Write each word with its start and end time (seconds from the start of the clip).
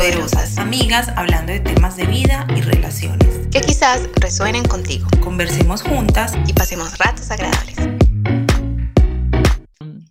superpoderosas, 0.00 0.56
amigas 0.56 1.08
hablando 1.14 1.52
de 1.52 1.60
temas 1.60 1.94
de 1.96 2.06
vida 2.06 2.46
y 2.56 2.62
relaciones. 2.62 3.48
Que 3.52 3.60
quizás 3.60 4.08
resuenen 4.14 4.64
contigo. 4.64 5.06
Conversemos 5.22 5.82
juntas 5.82 6.32
y 6.46 6.54
pasemos 6.54 6.96
ratos 6.96 7.30
agradables. 7.30 7.76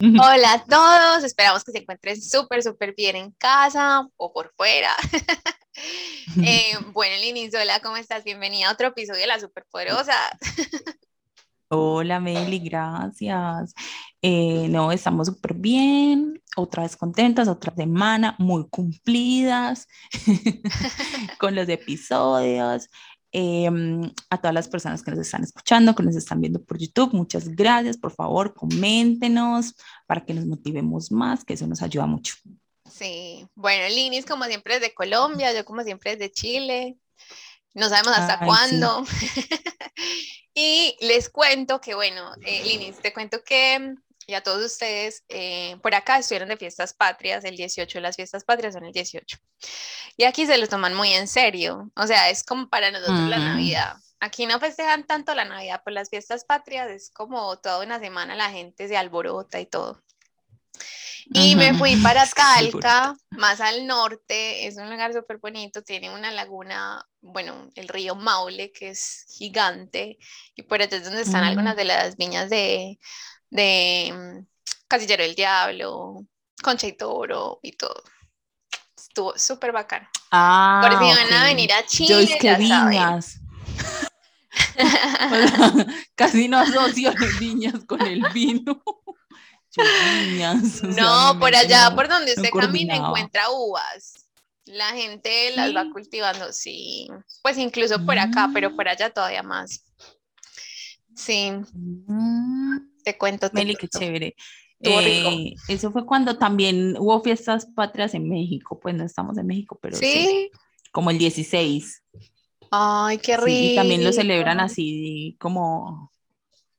Hola 0.02 0.54
a 0.54 0.64
todos, 0.64 1.24
esperamos 1.24 1.64
que 1.64 1.72
se 1.72 1.80
encuentren 1.80 2.22
súper, 2.22 2.62
súper 2.62 2.94
bien 2.94 3.16
en 3.16 3.32
casa 3.32 4.08
o 4.16 4.32
por 4.32 4.54
fuera. 4.56 4.92
eh, 6.44 6.78
bueno, 6.94 7.16
Lini 7.20 7.50
hola, 7.60 7.80
¿cómo 7.80 7.98
estás? 7.98 8.24
Bienvenida 8.24 8.70
a 8.70 8.74
otro 8.74 8.90
episodio 8.90 9.22
de 9.22 9.28
La 9.28 9.40
Superpoderosa. 9.40 10.14
Hola 11.70 12.20
Meli, 12.20 12.60
gracias. 12.60 13.74
Eh, 14.22 14.68
no, 14.70 14.92
estamos 14.92 15.28
súper 15.28 15.54
bien, 15.54 16.42
otra 16.58 16.84
vez 16.84 16.98
contentas, 16.98 17.48
otra 17.48 17.74
semana, 17.74 18.36
muy 18.38 18.68
cumplidas 18.68 19.88
con 21.40 21.56
los 21.56 21.70
episodios. 21.70 22.90
Em, 23.32 24.12
a 24.32 24.38
todas 24.40 24.56
las 24.56 24.68
personas 24.68 25.04
que 25.04 25.12
nos 25.12 25.20
están 25.20 25.44
escuchando, 25.44 25.94
que 25.94 26.02
nos 26.02 26.16
están 26.16 26.42
viendo 26.42 26.64
por 26.64 26.80
YouTube, 26.80 27.14
muchas 27.14 27.48
gracias. 27.48 27.96
Por 27.96 28.12
favor, 28.12 28.54
coméntenos 28.56 29.76
para 30.08 30.26
que 30.26 30.34
nos 30.34 30.46
motivemos 30.48 31.12
más, 31.12 31.46
que 31.46 31.54
eso 31.54 31.68
nos 31.68 31.82
ayuda 31.82 32.08
mucho. 32.08 32.36
Sí, 32.92 33.48
bueno, 33.54 33.88
Linis 33.88 34.26
como 34.26 34.46
siempre 34.46 34.76
es 34.76 34.82
de 34.82 34.96
Colombia, 34.96 35.54
yo 35.54 35.64
como 35.64 35.84
siempre 35.84 36.14
es 36.14 36.20
de 36.20 36.32
Chile. 36.32 36.98
No 37.76 37.88
sabemos 37.88 38.18
hasta 38.18 38.44
cuándo. 38.44 39.06
y 40.56 40.98
les 41.00 41.30
cuento 41.30 41.80
que, 41.80 41.94
bueno, 41.94 42.32
eh, 42.42 42.64
Linis, 42.66 42.98
te 42.98 43.14
cuento 43.14 43.44
que 43.46 43.96
y 44.30 44.36
a 44.36 44.44
todos 44.44 44.64
ustedes, 44.64 45.24
eh, 45.28 45.76
por 45.82 45.96
acá 45.96 46.20
estuvieron 46.20 46.50
de 46.50 46.58
fiestas 46.58 46.94
patrias, 46.94 47.44
el 47.44 47.58
18 47.58 47.98
de 47.98 48.02
las 48.02 48.16
fiestas 48.16 48.44
patrias 48.44 48.76
son 48.76 48.86
el 48.86 48.94
18. 48.94 49.38
Y 50.18 50.26
aquí 50.26 50.46
se 50.46 50.60
lo 50.60 50.68
toman 50.68 50.94
muy 50.94 51.12
en 51.14 51.28
serio, 51.28 51.90
o 51.96 52.06
sea, 52.06 52.30
es 52.30 52.44
como 52.44 52.70
para 52.70 52.92
nosotros 52.92 53.28
la 53.28 53.40
Navidad. 53.40 53.98
Aquí 54.20 54.46
no 54.46 54.60
festejan 54.60 55.08
tanto 55.08 55.34
la 55.34 55.46
Navidad, 55.46 55.82
por 55.84 55.94
las 55.94 56.12
fiestas 56.12 56.46
patrias 56.46 56.92
es 56.92 57.10
como 57.10 57.58
toda 57.58 57.84
una 57.84 58.00
semana 58.00 58.36
la 58.36 58.52
gente 58.52 58.88
se 58.88 58.98
alborota 58.98 59.60
y 59.60 59.66
todo. 59.66 60.00
Y 61.32 61.56
me 61.56 61.74
fui 61.74 61.96
para 61.98 62.28
Talca, 62.28 63.16
más 63.32 63.62
al 63.62 63.88
norte, 63.88 64.68
es 64.68 64.78
un 64.78 64.90
lugar 64.92 65.12
súper 65.14 65.38
bonito, 65.38 65.84
tiene 65.84 66.14
una 66.14 66.32
laguna, 66.32 67.04
bueno, 67.22 67.70
el 67.76 67.88
río 67.88 68.16
Maule, 68.16 68.72
que 68.72 68.90
es 68.90 69.26
gigante, 69.28 70.18
y 70.56 70.64
por 70.64 70.82
allá 70.82 70.98
es 70.98 71.04
donde 71.04 71.22
están 71.22 71.44
algunas 71.44 71.76
de 71.76 71.86
las 71.86 72.18
viñas 72.18 72.50
de, 72.50 72.98
de 73.50 74.12
mm, 74.14 74.46
Casillero 74.88 75.24
del 75.24 75.36
Diablo, 75.36 76.26
Concha 76.62 76.88
y 76.88 76.94
Toro 76.94 77.60
y 77.64 77.74
todo. 77.74 78.04
Estuvo 78.96 79.38
súper 79.38 79.72
bacán. 79.72 80.08
Ah, 80.32 80.82
Por 80.84 80.92
si 81.00 81.06
van 81.06 81.34
a 81.34 81.44
venir 81.46 81.72
a 81.74 81.86
Chile. 81.86 82.10
Yo 82.10 82.20
es 82.20 82.36
que 82.40 82.56
viñas. 82.56 83.40
Casi 86.16 86.48
no 86.48 86.60
asocio 86.60 87.14
viñas 87.40 87.86
con 87.86 88.02
el 88.02 88.22
vino. 88.34 88.84
no, 90.84 91.40
por 91.40 91.56
allá, 91.56 91.94
por 91.96 92.08
donde 92.08 92.34
usted 92.34 92.50
camina, 92.52 92.96
encuentra 92.96 93.50
uvas. 93.50 94.14
La 94.66 94.90
gente 94.90 95.52
las 95.56 95.76
va 95.76 95.90
cultivando, 95.92 96.52
sí. 96.52 97.08
Pues 97.42 97.58
incluso 97.58 98.06
por 98.06 98.20
acá, 98.20 98.50
pero 98.54 98.76
por 98.76 98.88
allá 98.88 99.10
todavía 99.10 99.42
más. 99.42 99.84
Sí. 101.16 101.52
Mm. 101.74 102.89
Te 103.10 103.18
cuento. 103.18 103.50
Meli, 103.54 103.76
qué 103.76 103.88
chévere. 103.88 104.36
Eh, 104.82 105.56
eso 105.68 105.92
fue 105.92 106.06
cuando 106.06 106.38
también 106.38 106.96
hubo 107.00 107.20
fiestas 107.24 107.66
patrias 107.66 108.14
en 108.14 108.30
México, 108.30 108.80
pues 108.80 108.94
no 108.94 109.04
estamos 109.04 109.36
en 109.40 109.48
México, 109.48 109.80
pero 109.82 109.98
sí, 109.98 110.52
como 110.92 111.10
el 111.10 111.18
16. 111.18 112.04
Ay, 112.70 113.18
qué 113.18 113.36
rico. 113.36 113.50
y 113.50 113.76
también 113.76 114.04
lo 114.04 114.14
celebran 114.14 114.60
así 114.60 115.36
como 115.40 116.12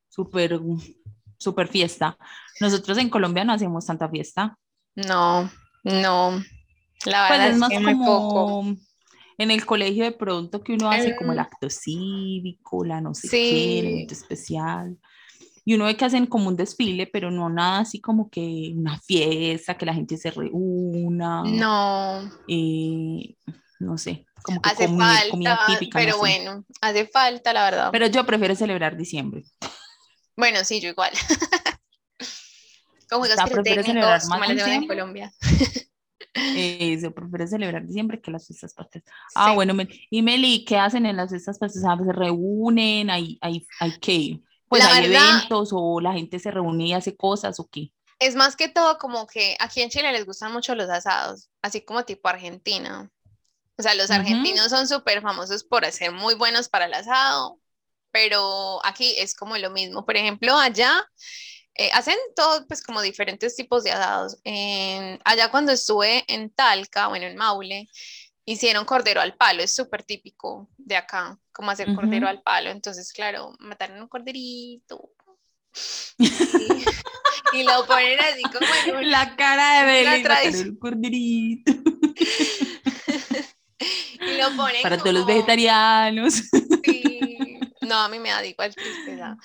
súper, 0.08 0.60
súper 1.36 1.66
fiesta. 1.66 2.16
Nosotros 2.60 2.96
en 2.98 3.10
Colombia 3.10 3.44
no 3.44 3.54
hacemos 3.54 3.86
tanta 3.86 4.08
fiesta. 4.08 4.56
No, 4.94 5.50
no. 5.82 6.40
La 7.06 7.26
pues, 7.26 7.40
verdad 7.40 7.48
es, 7.48 7.56
más 7.58 7.72
como 7.72 8.76
en 9.36 9.50
el 9.50 9.66
colegio 9.66 10.04
de 10.04 10.12
pronto 10.12 10.62
que 10.62 10.74
uno 10.74 10.92
hace 10.92 11.16
como 11.16 11.32
el 11.32 11.40
acto 11.40 11.68
cívico, 11.68 12.84
la 12.84 13.00
no 13.00 13.14
sé 13.14 13.28
qué, 13.28 13.80
el 13.80 13.86
evento 13.86 14.14
especial 14.14 14.96
y 15.64 15.74
uno 15.74 15.84
ve 15.84 15.96
que 15.96 16.04
hacen 16.04 16.26
como 16.26 16.48
un 16.48 16.56
desfile, 16.56 17.06
pero 17.06 17.30
no 17.30 17.48
nada 17.48 17.80
así 17.80 18.00
como 18.00 18.30
que 18.30 18.72
una 18.74 18.98
fiesta, 19.00 19.76
que 19.76 19.86
la 19.86 19.94
gente 19.94 20.16
se 20.16 20.30
reúna. 20.30 21.42
No. 21.44 22.30
Eh, 22.48 23.34
no 23.78 23.98
sé, 23.98 24.26
como 24.42 24.60
que 24.60 24.70
hace 24.70 24.88
falta, 24.88 25.60
típica. 25.66 25.98
Pero 25.98 26.18
bueno, 26.18 26.64
hace 26.80 27.06
falta, 27.06 27.52
la 27.52 27.64
verdad. 27.64 27.88
Pero 27.92 28.06
yo 28.06 28.24
prefiero 28.24 28.54
celebrar 28.54 28.96
diciembre. 28.96 29.44
Bueno, 30.36 30.64
sí, 30.64 30.80
yo 30.80 30.88
igual. 30.88 31.12
como 33.10 33.24
juegos 33.24 33.50
prefiero 33.50 33.82
celebrar 33.82 34.20
más 34.26 34.50
en 34.50 34.86
Colombia. 34.86 35.32
Eso, 36.32 37.12
prefiero 37.12 37.46
celebrar 37.46 37.86
diciembre 37.86 38.20
que 38.20 38.30
las 38.30 38.46
fiestas 38.46 38.72
patrias. 38.72 39.04
Ah, 39.34 39.52
bueno, 39.52 39.74
y 40.10 40.22
Meli, 40.22 40.64
¿qué 40.64 40.76
hacen 40.78 41.04
en 41.06 41.16
las 41.16 41.30
fiestas 41.30 41.58
patrias? 41.58 41.82
¿Se 41.82 42.12
reúnen? 42.12 43.10
¿Hay, 43.10 43.38
hay, 43.40 43.66
hay 43.80 43.98
qué? 43.98 44.40
Pues 44.70 44.84
hay 44.84 45.06
eventos 45.06 45.70
o 45.72 46.00
la 46.00 46.12
gente 46.12 46.38
se 46.38 46.52
reúne 46.52 46.84
y 46.84 46.92
hace 46.92 47.16
cosas 47.16 47.58
o 47.58 47.68
qué. 47.68 47.92
Es 48.20 48.36
más 48.36 48.54
que 48.54 48.68
todo 48.68 48.98
como 48.98 49.26
que 49.26 49.56
aquí 49.58 49.82
en 49.82 49.90
Chile 49.90 50.12
les 50.12 50.24
gustan 50.24 50.52
mucho 50.52 50.76
los 50.76 50.88
asados, 50.88 51.50
así 51.60 51.80
como 51.84 52.04
tipo 52.04 52.28
Argentina. 52.28 53.10
O 53.76 53.82
sea, 53.82 53.94
los 53.94 54.10
argentinos 54.12 54.70
son 54.70 54.86
súper 54.86 55.22
famosos 55.22 55.64
por 55.64 55.84
ser 55.86 56.12
muy 56.12 56.34
buenos 56.34 56.68
para 56.68 56.84
el 56.84 56.94
asado, 56.94 57.58
pero 58.12 58.78
aquí 58.84 59.16
es 59.18 59.34
como 59.34 59.58
lo 59.58 59.70
mismo. 59.70 60.06
Por 60.06 60.16
ejemplo, 60.16 60.54
allá 60.54 61.04
eh, 61.74 61.90
hacen 61.92 62.16
todo, 62.36 62.64
pues 62.68 62.82
como 62.82 63.02
diferentes 63.02 63.56
tipos 63.56 63.82
de 63.82 63.90
asados. 63.90 64.38
allá 65.24 65.50
cuando 65.50 65.72
estuve 65.72 66.24
en 66.28 66.50
Talca, 66.50 67.08
bueno, 67.08 67.26
en 67.26 67.36
Maule, 67.36 67.88
hicieron 68.50 68.84
cordero 68.84 69.20
al 69.20 69.34
palo, 69.34 69.62
es 69.62 69.74
súper 69.74 70.02
típico 70.02 70.68
de 70.76 70.96
acá, 70.96 71.38
como 71.52 71.70
hacer 71.70 71.94
cordero 71.94 72.26
al 72.28 72.42
palo. 72.42 72.70
Entonces, 72.70 73.12
claro, 73.12 73.54
mataron 73.60 74.00
un 74.02 74.08
corderito. 74.08 75.12
Y, 77.52 77.64
lo 77.64 77.84
ponen 77.86 78.18
así 78.20 78.42
como 78.42 79.00
en 79.00 79.10
la 79.10 79.34
cara 79.34 79.80
de 79.80 79.86
Belén, 79.86 80.24
el 80.54 80.78
corderito. 80.78 81.72
y 84.20 84.36
lo 84.36 84.56
ponen 84.56 84.82
para 84.82 84.98
todos 84.98 85.14
los 85.14 85.26
vegetarianos. 85.26 86.34
Sí. 86.84 87.36
No, 87.80 87.96
a 87.96 88.08
mí 88.08 88.20
me 88.20 88.28
da 88.28 88.46
igual 88.46 88.72
tristeza. 88.72 89.36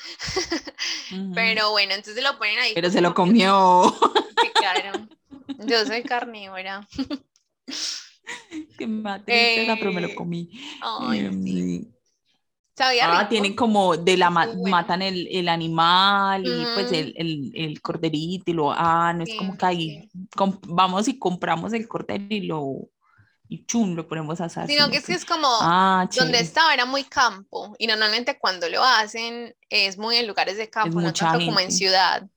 Pero 1.34 1.72
bueno, 1.72 1.96
entonces 1.96 2.22
lo 2.22 2.38
ponen 2.38 2.60
ahí. 2.60 2.74
Pero 2.76 2.92
se 2.92 3.02
lo 3.02 3.16
comió. 3.16 3.92
Sí, 4.40 4.50
claro. 4.54 5.08
Yo 5.66 5.84
soy 5.84 6.04
carnívora. 6.04 6.88
Qué 8.78 8.88
mate, 8.88 9.76
pero 9.80 9.94
me 9.94 10.02
lo 10.02 10.08
eh, 10.08 10.16
comí. 10.16 10.50
Ay, 10.82 11.20
em, 11.20 11.86
ah, 13.02 13.28
tienen 13.30 13.56
como 13.56 13.96
de 13.96 14.18
la 14.18 14.30
matan 14.30 15.02
el, 15.02 15.28
el, 15.32 15.48
animal 15.48 16.46
y 16.46 16.66
pues 16.74 16.92
el, 16.92 17.14
el, 17.16 17.52
el, 17.56 17.82
corderito 17.82 18.52
y 18.52 18.54
lo 18.54 18.72
ah, 18.72 19.14
no 19.14 19.24
es 19.24 19.36
como 19.38 19.58
que 19.58 19.66
ahí 19.66 20.10
vamos 20.68 21.08
y 21.08 21.18
compramos 21.18 21.74
el 21.74 21.88
cordero 21.88 22.26
y 22.30 22.42
lo 22.42 22.90
y 23.48 23.64
chum, 23.66 23.94
lo 23.94 24.08
ponemos 24.08 24.42
a 24.42 24.46
asar. 24.46 24.68
Sino 24.68 24.90
que 24.90 24.98
es 24.98 25.06
que 25.06 25.14
es 25.14 25.24
como 25.24 25.48
ah, 25.48 26.10
donde 26.16 26.40
estaba 26.40 26.74
era 26.74 26.86
muy 26.86 27.04
campo 27.04 27.76
y 27.78 27.86
normalmente 27.88 28.40
cuando 28.40 28.68
lo 28.70 28.84
hacen 28.84 29.56
es 29.70 29.98
muy 29.98 30.18
en 30.18 30.28
lugares 30.28 30.58
de 30.58 30.70
campo, 30.70 31.00
no 31.00 31.14
tanto 31.14 31.46
como 31.46 31.60
en 31.60 31.72
ciudad. 31.72 32.28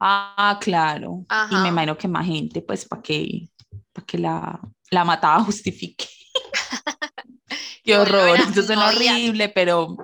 Ah, 0.00 0.58
claro. 0.60 1.24
Y 1.50 1.56
me 1.56 1.68
imagino 1.68 1.96
que 1.98 2.08
más 2.08 2.26
gente, 2.26 2.62
pues, 2.62 2.84
para 2.84 3.02
que, 3.02 3.48
para 3.92 4.06
que 4.06 4.18
la, 4.18 4.60
la 4.90 5.04
mataba 5.04 5.42
justifique. 5.44 6.06
Qué 7.84 7.96
horror, 7.96 8.38
eso 8.38 8.62
suena 8.62 8.88
horrible, 8.88 9.48
pero, 9.48 9.96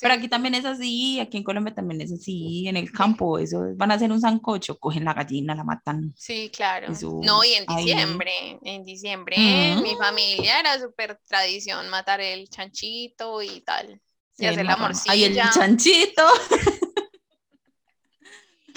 pero 0.00 0.12
aquí 0.12 0.28
también 0.28 0.54
es 0.54 0.66
así, 0.66 1.18
aquí 1.20 1.38
en 1.38 1.42
Colombia 1.42 1.74
también 1.74 2.02
es 2.02 2.12
así, 2.12 2.68
en 2.68 2.76
el 2.76 2.92
campo, 2.92 3.38
eso 3.38 3.62
van 3.76 3.90
a 3.90 3.94
hacer 3.94 4.12
un 4.12 4.20
sancocho, 4.20 4.78
cogen 4.78 5.06
la 5.06 5.14
gallina, 5.14 5.54
la 5.54 5.64
matan. 5.64 6.12
Sí, 6.18 6.50
claro. 6.54 6.88
no, 7.22 7.42
y 7.42 7.54
en 7.54 7.64
diciembre, 7.64 8.58
en 8.62 8.84
diciembre, 8.84 9.36
mi 9.82 9.96
familia 9.96 10.60
era 10.60 10.78
súper 10.78 11.18
tradición 11.26 11.88
matar 11.88 12.20
el 12.20 12.46
chanchito 12.50 13.40
y 13.40 13.62
tal, 13.62 13.98
y 14.36 14.44
hacer 14.44 14.66
la 14.66 14.76
morcilla. 14.76 15.12
Ay, 15.12 15.24
el 15.24 15.50
chanchito. 15.50 16.24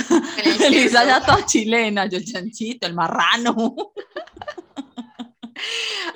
Elisa 0.64 1.06
ya 1.06 1.22
toda 1.22 1.46
chilena, 1.46 2.06
yo 2.06 2.18
el 2.18 2.26
chanchito, 2.26 2.88
el 2.88 2.94
marrano. 2.94 3.76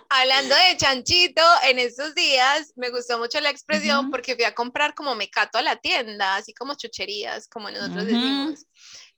Hablando 0.09 0.55
de 0.55 0.77
chanchito, 0.77 1.41
en 1.63 1.79
estos 1.79 2.15
días 2.15 2.73
me 2.75 2.89
gustó 2.89 3.17
mucho 3.17 3.39
la 3.39 3.49
expresión 3.49 4.09
porque 4.09 4.35
fui 4.35 4.44
a 4.44 4.55
comprar 4.55 4.94
como 4.94 5.15
mecato 5.15 5.57
a 5.57 5.61
la 5.61 5.75
tienda, 5.75 6.35
así 6.35 6.53
como 6.53 6.75
chucherías, 6.75 7.47
como 7.47 7.69
nosotros 7.69 8.05
decimos. 8.05 8.65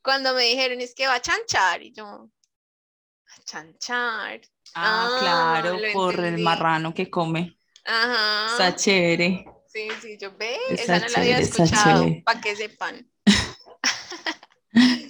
Cuando 0.01 0.33
me 0.33 0.43
dijeron 0.43 0.81
es 0.81 0.93
que 0.95 1.07
va 1.07 1.15
a 1.15 1.21
chanchar, 1.21 1.83
y 1.83 1.93
yo, 1.93 2.05
a 2.05 3.43
chanchar. 3.43 4.41
Ah, 4.75 5.17
claro, 5.19 5.77
por 5.93 6.19
el 6.19 6.39
marrano 6.39 6.93
que 6.93 7.09
come. 7.09 7.57
Ajá. 7.85 8.47
Está 8.51 8.75
chévere. 8.75 9.45
Sí, 9.67 9.87
sí, 10.01 10.17
yo 10.19 10.35
ve, 10.35 10.57
esa 10.69 10.99
no 10.99 11.07
la 11.07 11.19
había 11.19 11.39
escuchado, 11.39 12.07
para 12.25 12.41
que 12.41 12.55
sepan. 12.55 13.07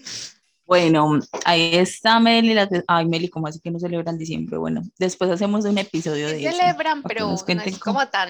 Bueno, 0.70 1.20
ahí 1.46 1.76
está 1.76 2.20
Meli. 2.20 2.56
Ay, 2.88 3.08
Meli, 3.08 3.28
¿cómo 3.28 3.48
así 3.48 3.60
que 3.60 3.72
no 3.72 3.80
celebran 3.80 4.20
diciembre? 4.20 4.56
Bueno, 4.60 4.84
después 5.00 5.32
hacemos 5.32 5.66
un 5.66 5.80
episodio 5.80 6.28
de 6.28 6.46
eso. 6.46 6.56
Celebran, 6.56 7.02
pero 7.02 7.26
no 7.26 7.62
es 7.64 7.80
como 7.80 8.08
tan, 8.08 8.30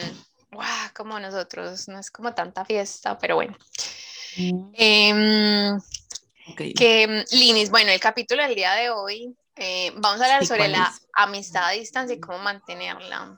como 0.96 1.20
nosotros, 1.20 1.90
no 1.90 2.00
es 2.00 2.10
como 2.10 2.34
tanta 2.34 2.64
fiesta, 2.64 3.20
pero 3.20 3.36
bueno. 3.36 3.58
Mm. 4.38 4.72
Em, 4.74 5.80
que, 6.56 7.26
Linis, 7.34 7.70
bueno, 7.72 7.92
el 7.92 8.00
capítulo 8.00 8.42
del 8.42 8.56
día 8.56 8.72
de 8.72 8.90
hoy, 8.90 9.36
eh, 9.58 9.92
vamos 9.98 10.22
a 10.22 10.24
hablar 10.24 10.46
sobre 10.46 10.70
la 10.70 10.94
amistad 11.18 11.66
a 11.66 11.72
distancia 11.72 12.16
y 12.16 12.22
cómo 12.22 12.40
mantenerla. 12.40 13.38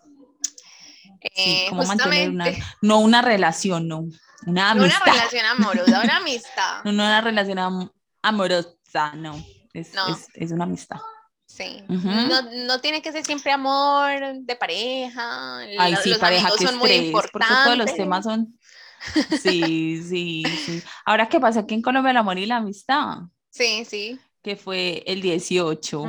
Eh, 1.21 1.65
cómo 1.69 1.85
mantener 1.85 2.29
una, 2.29 2.51
no 2.83 2.99
una 2.99 3.23
relación, 3.23 3.87
no, 3.87 4.03
una 4.45 4.69
amistad. 4.69 5.01
una 5.07 5.13
relación 5.13 5.45
amorosa, 5.47 6.01
una 6.03 6.17
amistad. 6.17 6.81
no, 6.83 6.91
no 6.91 7.03
una 7.03 7.21
relación 7.21 7.91
amorosa 8.21 8.69
no, 9.15 9.45
es, 9.73 9.93
Es, 10.33 10.51
una 10.51 10.65
amistad. 10.65 10.97
Sí, 11.45 11.83
no, 11.87 12.41
no, 12.65 12.79
tiene 12.79 13.01
que 13.01 13.11
ser 13.11 13.25
siempre 13.25 13.51
amor 13.51 14.39
de 14.39 14.55
pareja. 14.55 15.59
Ay, 15.77 15.95
sí, 16.01 16.13
pareja 16.19 16.49
que 16.57 16.65
son 16.65 16.77
muy 16.77 16.91
importantes. 16.91 17.49
Porque 17.49 17.63
todos 17.65 17.77
los 17.77 17.95
temas 17.95 18.25
son. 18.25 18.57
Sí, 19.41 20.03
sí, 20.03 20.43
sí. 20.63 20.83
Ahora, 21.05 21.27
¿qué 21.27 21.39
pasa 21.39 21.61
aquí 21.61 21.73
en 21.73 21.81
Colombia 21.81 22.11
el 22.11 22.17
amor 22.17 22.37
y 22.37 22.45
la 22.45 22.57
amistad? 22.57 23.17
Sí, 23.49 23.83
sí. 23.83 24.19
Que 24.43 24.55
fue 24.55 25.03
el 25.07 25.21
18 25.21 26.03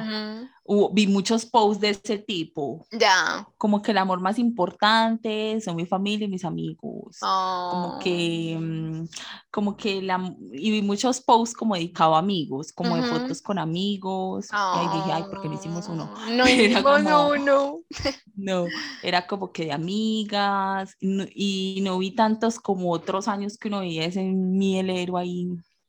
vi 0.92 1.06
muchos 1.06 1.46
posts 1.46 1.80
de 1.80 1.90
ese 1.90 2.18
tipo. 2.18 2.86
Ya. 2.90 3.46
Como 3.58 3.82
que 3.82 3.90
el 3.90 3.98
amor 3.98 4.20
más 4.20 4.38
importante 4.38 5.60
son 5.60 5.76
mi 5.76 5.86
familia 5.86 6.26
y 6.26 6.30
mis 6.30 6.44
amigos. 6.44 7.18
Como 7.20 7.98
que, 7.98 8.54
oh. 8.56 8.60
mm, 8.60 9.08
como 9.50 9.76
que 9.76 10.02
la, 10.02 10.34
y 10.52 10.70
vi 10.70 10.82
muchos 10.82 11.20
posts 11.20 11.54
como 11.54 11.74
dedicados 11.74 12.16
a 12.16 12.18
amigos, 12.18 12.72
como 12.72 12.96
de 12.96 13.02
fotos 13.02 13.42
con 13.42 13.58
amigos. 13.58 14.48
Y 14.50 14.54
ahí 14.54 14.86
dije, 14.94 15.12
ay, 15.12 15.22
¿por 15.24 15.42
qué 15.42 15.48
no 15.48 15.54
hicimos 15.54 15.88
uno? 15.88 16.12
No 16.32 16.48
hicimos 16.48 17.02
uno. 17.38 17.78
No, 18.34 18.66
era 19.02 19.26
como 19.26 19.52
que 19.52 19.66
de 19.66 19.72
amigas 19.72 20.96
y 21.00 21.80
no, 21.82 21.98
vi 21.98 22.12
tantos 22.12 22.58
como 22.58 22.90
otros 22.90 23.28
años 23.28 23.58
que 23.58 23.68
uno 23.68 23.80
veía 23.80 24.04
ese 24.04 24.22
mielero 24.22 25.18
ahí. 25.18 25.48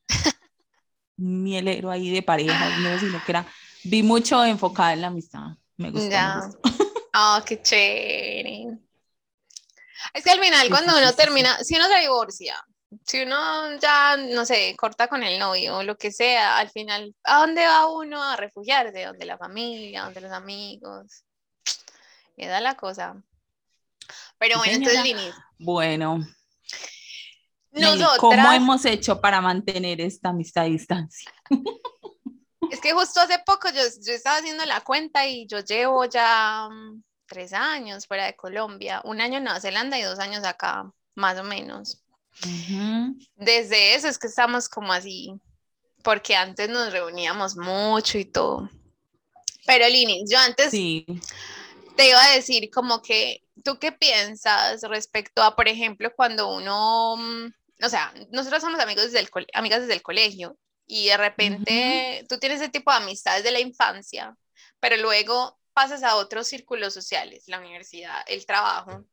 mielero 1.18 1.89
ahí 1.89 2.09
de 2.09 2.21
pareja, 2.21 2.80
no, 2.80 3.00
sino 3.00 3.24
que 3.25 3.31
era 3.31 3.47
Vi 3.83 4.03
mucho 4.03 4.44
enfocada 4.44 4.94
en 4.94 5.01
la 5.01 5.07
amistad. 5.07 5.57
Me 5.77 5.91
gustó. 5.91 6.09
Ya. 6.09 6.50
Oh, 7.15 7.39
qué 7.45 7.62
chévere. 7.62 8.77
Es 10.13 10.24
que 10.24 10.31
al 10.31 10.39
final, 10.39 10.69
cuando 10.69 10.97
uno 10.97 11.13
termina, 11.13 11.57
si 11.63 11.75
uno 11.75 11.88
se 11.88 12.00
divorcia, 12.00 12.56
si 13.06 13.24
uno 13.24 13.77
ya, 13.80 14.18
no 14.18 14.45
sé, 14.45 14.75
corta 14.77 15.07
con 15.07 15.24
el 15.24 15.39
novio 15.39 15.77
o 15.77 15.83
lo 15.83 15.97
que 15.97 16.12
sea, 16.12 16.57
al 16.57 16.69
final, 16.69 17.15
¿a 17.24 17.39
dónde 17.39 17.65
va 17.65 17.88
uno 17.88 18.21
a 18.21 18.35
refugiarse? 18.35 19.06
¿Dónde 19.06 19.25
la 19.25 19.38
familia? 19.38 20.03
¿Dónde 20.03 20.21
los 20.21 20.31
amigos? 20.31 21.24
Y 22.38 22.45
da 22.45 22.62
la 22.62 22.75
cosa. 22.75 23.15
Pero 24.38 24.57
bueno, 24.57 24.74
entonces, 24.74 25.03
Lini. 25.03 25.31
Bueno. 25.57 26.19
¿Cómo 28.19 28.51
hemos 28.51 28.85
hecho 28.85 29.19
para 29.19 29.41
mantener 29.41 30.00
esta 30.01 30.30
amistad 30.30 30.65
a 30.65 30.68
distancia? 30.68 31.31
Es 32.71 32.80
que 32.81 32.94
justo 32.94 33.19
hace 33.19 33.39
poco 33.45 33.69
yo, 33.69 33.81
yo 34.06 34.13
estaba 34.13 34.38
haciendo 34.38 34.65
la 34.65 34.81
cuenta 34.81 35.27
y 35.27 35.48
yo 35.48 35.60
llevo 35.60 36.06
ya 36.06 36.68
mm, 36.69 37.04
tres 37.25 37.54
años 37.54 38.07
fuera 38.07 38.25
de 38.25 38.36
Colombia, 38.36 39.01
un 39.06 39.21
año 39.21 39.38
en 39.38 39.45
Nueva 39.45 39.60
Zelanda 39.60 39.98
y 39.98 40.04
dos 40.04 40.19
años 40.19 40.44
acá, 40.44 40.92
más 41.15 41.38
o 41.39 41.44
menos. 41.44 42.00
Desde 43.36 43.95
eso 43.95 44.07
es 44.07 44.18
que 44.18 44.27
estamos 44.27 44.68
como 44.68 44.92
así, 44.92 45.33
porque 46.04 46.36
antes 46.36 46.69
nos 46.69 46.92
reuníamos 46.92 47.56
mucho 47.56 48.18
y 48.18 48.25
todo. 48.25 48.69
Pero 49.66 49.88
Lini, 49.88 50.24
yo 50.30 50.38
antes 50.39 50.71
te 50.71 52.09
iba 52.09 52.24
a 52.24 52.36
decir 52.36 52.69
como 52.71 53.01
que, 53.01 53.44
¿tú 53.63 53.77
qué 53.80 53.92
piensas 53.92 54.81
respecto 54.83 55.42
a, 55.42 55.56
por 55.56 55.68
ejemplo, 55.68 56.12
cuando 56.16 56.54
uno, 56.54 57.16
mm, 57.18 57.54
o 57.86 57.89
sea, 57.89 58.13
nosotros 58.31 58.62
somos 58.62 58.80
amigos 58.80 59.06
desde 59.06 59.19
el, 59.19 59.30
amigas 59.54 59.81
desde 59.81 59.94
el 59.94 60.01
colegio 60.01 60.57
y 60.85 61.07
de 61.07 61.18
repente 61.18 62.25
tú 62.27 62.38
tienes 62.39 62.62
ese 62.62 62.69
tipo 62.69 62.91
de 62.91 62.97
amistades 62.97 63.44
de 63.44 63.51
la 63.51 63.59
infancia, 63.59 64.35
pero 64.80 64.97
luego 64.97 65.59
pasas 65.74 66.03
a 66.03 66.15
otros 66.15 66.47
círculos 66.47 66.94
sociales, 66.94 67.45
la 67.47 67.59
universidad, 67.59 68.24
el 68.27 68.45
trabajo, 68.45 69.06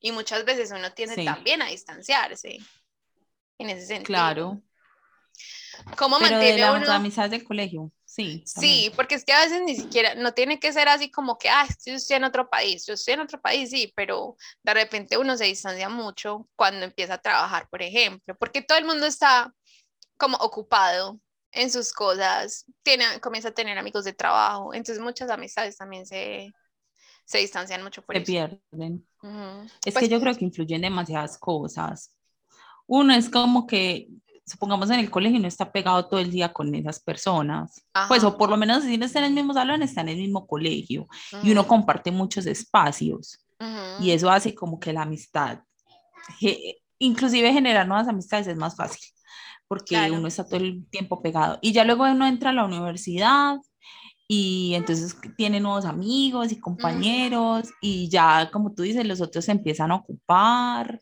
y 0.00 0.12
muchas 0.12 0.44
veces 0.44 0.70
uno 0.70 0.92
tiene 0.92 1.24
también 1.24 1.62
a 1.62 1.66
distanciarse 1.66 2.58
en 3.58 3.70
ese 3.70 3.86
sentido. 3.86 4.06
Claro. 4.06 4.62
¿Cómo 5.96 6.18
pero 6.18 6.32
mantiene 6.32 6.62
de 6.62 6.70
uno? 6.70 6.92
amistades 6.92 7.30
del 7.30 7.44
colegio, 7.44 7.92
sí. 8.04 8.42
Sí, 8.46 8.92
porque 8.96 9.14
es 9.14 9.24
que 9.24 9.32
a 9.32 9.40
veces 9.40 9.62
ni 9.62 9.76
siquiera, 9.76 10.14
no 10.14 10.34
tiene 10.34 10.58
que 10.58 10.72
ser 10.72 10.88
así 10.88 11.10
como 11.10 11.38
que, 11.38 11.48
ah, 11.48 11.66
yo 11.86 11.94
estoy 11.94 12.16
en 12.16 12.24
otro 12.24 12.48
país, 12.48 12.86
yo 12.86 12.94
estoy 12.94 13.14
en 13.14 13.20
otro 13.20 13.40
país, 13.40 13.70
sí, 13.70 13.92
pero 13.94 14.36
de 14.62 14.74
repente 14.74 15.18
uno 15.18 15.36
se 15.36 15.44
distancia 15.44 15.88
mucho 15.88 16.48
cuando 16.56 16.84
empieza 16.84 17.14
a 17.14 17.22
trabajar, 17.22 17.68
por 17.68 17.82
ejemplo, 17.82 18.36
porque 18.36 18.62
todo 18.62 18.78
el 18.78 18.84
mundo 18.84 19.06
está 19.06 19.54
como 20.18 20.36
ocupado 20.38 21.18
en 21.52 21.70
sus 21.70 21.92
cosas, 21.92 22.66
tiene, 22.82 23.04
comienza 23.20 23.48
a 23.48 23.52
tener 23.52 23.78
amigos 23.78 24.04
de 24.04 24.12
trabajo, 24.12 24.74
entonces 24.74 25.02
muchas 25.02 25.30
amistades 25.30 25.76
también 25.78 26.04
se, 26.04 26.52
se 27.24 27.38
distancian 27.38 27.82
mucho 27.82 28.02
por 28.02 28.16
se 28.16 28.20
pierden. 28.22 29.06
Es 29.84 29.94
pues 29.94 29.98
que 29.98 30.08
yo 30.08 30.20
creo 30.20 30.34
que 30.34 30.44
influyen 30.44 30.82
demasiadas 30.82 31.38
cosas. 31.38 32.12
Uno 32.86 33.14
es 33.14 33.30
como 33.30 33.66
que, 33.66 34.08
supongamos 34.46 34.90
en 34.90 35.00
el 35.00 35.10
colegio, 35.10 35.38
no 35.38 35.48
está 35.48 35.70
pegado 35.70 36.06
todo 36.06 36.20
el 36.20 36.30
día 36.30 36.52
con 36.52 36.74
esas 36.74 37.00
personas. 37.00 37.84
Pues, 38.08 38.24
o 38.24 38.36
por 38.36 38.48
lo 38.50 38.56
menos 38.56 38.84
si 38.84 38.96
no 38.96 39.06
está 39.06 39.18
en 39.20 39.26
el 39.26 39.32
mismo 39.34 39.52
salón, 39.52 39.82
está 39.82 40.00
en 40.00 40.08
el 40.08 40.16
mismo 40.16 40.46
colegio. 40.46 41.06
Y 41.42 41.52
uno 41.52 41.66
comparte 41.66 42.10
muchos 42.10 42.46
espacios. 42.46 43.44
Y 44.00 44.12
eso 44.12 44.30
hace 44.30 44.54
como 44.54 44.78
que 44.78 44.92
la 44.92 45.02
amistad, 45.02 45.58
inclusive 46.98 47.52
generar 47.52 47.86
nuevas 47.86 48.08
amistades 48.08 48.46
es 48.46 48.56
más 48.56 48.76
fácil 48.76 49.02
porque 49.68 50.10
uno 50.10 50.26
está 50.26 50.44
todo 50.44 50.56
el 50.56 50.86
tiempo 50.90 51.22
pegado. 51.22 51.58
Y 51.60 51.72
ya 51.72 51.84
luego 51.84 52.04
uno 52.04 52.26
entra 52.26 52.50
a 52.50 52.54
la 52.54 52.64
universidad 52.64 53.58
y 54.26 54.74
entonces 54.74 55.16
tiene 55.36 55.60
nuevos 55.60 55.84
amigos 55.84 56.52
y 56.52 56.58
compañeros 56.58 57.68
y 57.80 58.08
ya, 58.08 58.50
como 58.50 58.74
tú 58.74 58.82
dices, 58.82 59.06
los 59.06 59.20
otros 59.20 59.44
se 59.44 59.52
empiezan 59.52 59.90
a 59.90 59.96
ocupar 59.96 61.00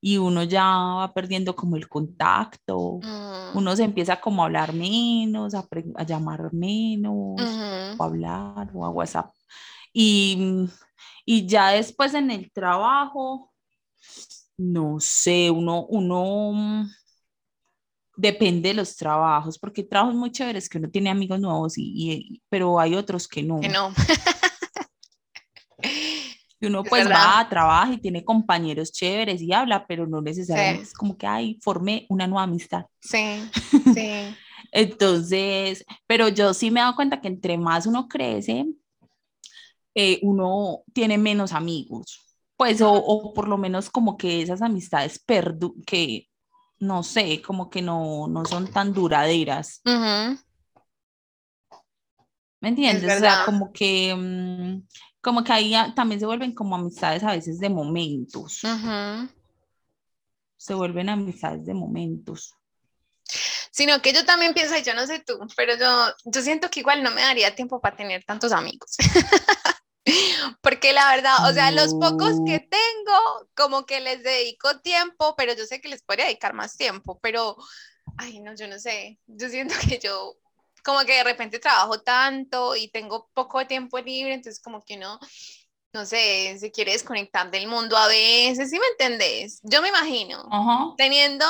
y 0.00 0.18
uno 0.18 0.42
ya 0.44 0.64
va 0.64 1.14
perdiendo 1.14 1.56
como 1.56 1.76
el 1.76 1.88
contacto, 1.88 3.00
mm. 3.02 3.56
uno 3.56 3.76
se 3.76 3.84
empieza 3.84 4.20
como 4.20 4.42
a 4.42 4.46
hablar 4.46 4.72
menos, 4.72 5.54
a, 5.54 5.66
llamar 6.06 6.52
menos, 6.52 7.40
o 7.98 8.02
a 8.02 8.06
hablar 8.06 8.70
o 8.74 8.84
a 8.84 8.90
WhatsApp. 8.90 9.32
Y, 9.92 10.68
y 11.24 11.46
ya 11.46 11.70
después 11.70 12.14
en 12.14 12.30
el 12.30 12.52
trabajo, 12.52 13.52
no 14.58 15.00
sé, 15.00 15.50
uno, 15.50 15.86
uno 15.86 16.86
depende 18.16 18.70
de 18.70 18.74
los 18.74 18.96
trabajos, 18.96 19.58
porque 19.58 19.82
hay 19.82 19.88
trabajos 19.88 20.14
muy 20.14 20.32
chéveres 20.32 20.68
que 20.68 20.78
uno 20.78 20.88
tiene 20.88 21.10
amigos 21.10 21.38
nuevos, 21.38 21.74
y, 21.76 22.42
pero 22.48 22.80
hay 22.80 22.94
otros 22.94 23.28
que 23.28 23.42
no. 23.42 23.60
Que 23.60 23.68
no. 23.68 23.92
y 26.60 26.66
uno 26.66 26.82
pues 26.82 27.08
va, 27.08 27.40
a 27.40 27.48
trabajar 27.48 27.94
y 27.94 27.98
tiene 27.98 28.24
compañeros 28.24 28.92
chéveres 28.92 29.42
y 29.42 29.52
habla, 29.52 29.86
pero 29.86 30.06
no 30.06 30.22
necesariamente 30.22 30.84
es 30.84 30.94
como 30.94 31.16
que, 31.16 31.26
ay, 31.26 31.58
formé 31.60 32.06
una 32.08 32.26
nueva 32.26 32.44
amistad. 32.44 32.86
Sí, 33.00 33.42
sí. 33.94 34.34
Entonces, 34.72 35.84
pero 36.06 36.28
yo 36.28 36.54
sí 36.54 36.70
me 36.70 36.80
he 36.80 36.82
dado 36.82 36.96
cuenta 36.96 37.20
que 37.20 37.28
entre 37.28 37.58
más 37.58 37.86
uno 37.86 38.08
crece, 38.08 38.66
eh, 39.94 40.18
uno 40.22 40.80
tiene 40.92 41.18
menos 41.18 41.52
amigos. 41.52 42.22
Pues, 42.56 42.80
o, 42.80 42.92
o, 42.92 43.34
por 43.34 43.48
lo 43.48 43.58
menos 43.58 43.90
como 43.90 44.16
que 44.16 44.40
esas 44.40 44.62
amistades 44.62 45.18
perdu 45.18 45.74
que 45.86 46.28
no 46.78 47.02
sé, 47.02 47.42
como 47.42 47.70
que 47.70 47.82
no, 47.82 48.26
no 48.28 48.44
son 48.44 48.70
tan 48.70 48.92
duraderas. 48.92 49.80
¿Me 52.60 52.68
entiendes? 52.70 53.16
O 53.16 53.20
sea, 53.20 53.44
como 53.44 53.72
que, 53.72 54.14
mm, 54.14 54.86
como 55.20 55.44
que 55.44 55.52
ahí 55.52 55.74
también 55.94 56.20
se 56.20 56.26
vuelven 56.26 56.54
como 56.54 56.76
amistades 56.76 57.22
a 57.22 57.32
veces 57.32 57.58
de 57.58 57.68
momentos. 57.68 58.60
Se 60.56 60.74
vuelven 60.74 61.08
amistades 61.08 61.64
de 61.64 61.74
momentos. 61.74 62.54
Sino 63.70 64.00
que 64.00 64.12
yo 64.12 64.24
también 64.24 64.54
pienso, 64.54 64.74
yo 64.78 64.94
no 64.94 65.06
sé 65.06 65.20
tú, 65.20 65.38
pero 65.54 65.76
yo, 65.76 66.14
yo 66.24 66.40
siento 66.40 66.70
que 66.70 66.80
igual 66.80 67.02
no 67.02 67.10
me 67.10 67.20
daría 67.20 67.54
tiempo 67.54 67.80
para 67.80 67.96
tener 67.96 68.24
tantos 68.24 68.52
amigos. 68.52 68.96
Porque 70.62 70.92
la 70.92 71.08
verdad, 71.14 71.50
o 71.50 71.52
sea, 71.52 71.70
los 71.70 71.94
pocos 71.94 72.34
que 72.46 72.60
tengo, 72.60 73.48
como 73.54 73.86
que 73.86 74.00
les 74.00 74.22
dedico 74.22 74.80
tiempo, 74.80 75.34
pero 75.36 75.54
yo 75.54 75.66
sé 75.66 75.80
que 75.80 75.88
les 75.88 76.02
podría 76.02 76.26
dedicar 76.26 76.54
más 76.54 76.76
tiempo, 76.76 77.18
pero, 77.20 77.56
ay, 78.16 78.40
no, 78.40 78.54
yo 78.54 78.68
no 78.68 78.78
sé, 78.78 79.18
yo 79.26 79.48
siento 79.48 79.74
que 79.88 79.98
yo 79.98 80.36
como 80.84 81.00
que 81.00 81.14
de 81.14 81.24
repente 81.24 81.58
trabajo 81.58 82.00
tanto 82.00 82.76
y 82.76 82.88
tengo 82.88 83.28
poco 83.34 83.66
tiempo 83.66 83.98
libre, 83.98 84.34
entonces 84.34 84.62
como 84.62 84.84
que 84.84 84.94
uno, 84.94 85.18
no 85.92 86.06
sé, 86.06 86.56
se 86.60 86.70
quiere 86.70 86.92
desconectar 86.92 87.50
del 87.50 87.66
mundo 87.66 87.96
a 87.96 88.06
veces, 88.06 88.70
¿sí 88.70 88.78
me 88.78 88.86
entendés? 88.92 89.58
Yo 89.64 89.82
me 89.82 89.88
imagino 89.88 90.94
teniendo 90.96 91.44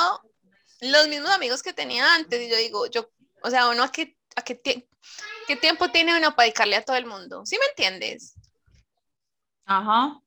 los 0.81 1.07
mismos 1.07 1.29
amigos 1.29 1.61
que 1.61 1.73
tenía 1.73 2.15
antes 2.15 2.41
y 2.41 2.49
yo 2.49 2.57
digo, 2.57 2.87
yo, 2.87 3.11
o 3.43 3.49
sea, 3.51 3.69
uno 3.69 3.83
a 3.83 3.91
qué, 3.91 4.17
a 4.35 4.41
qué, 4.41 4.59
qué 5.47 5.55
tiempo 5.55 5.89
tiene 5.89 6.17
uno 6.17 6.35
para 6.35 6.45
dedicarle 6.45 6.75
a 6.75 6.83
todo 6.83 6.95
el 6.95 7.05
mundo, 7.05 7.45
¿sí 7.45 7.57
me 7.59 7.67
entiendes? 7.67 8.36
Ajá. 9.67 10.19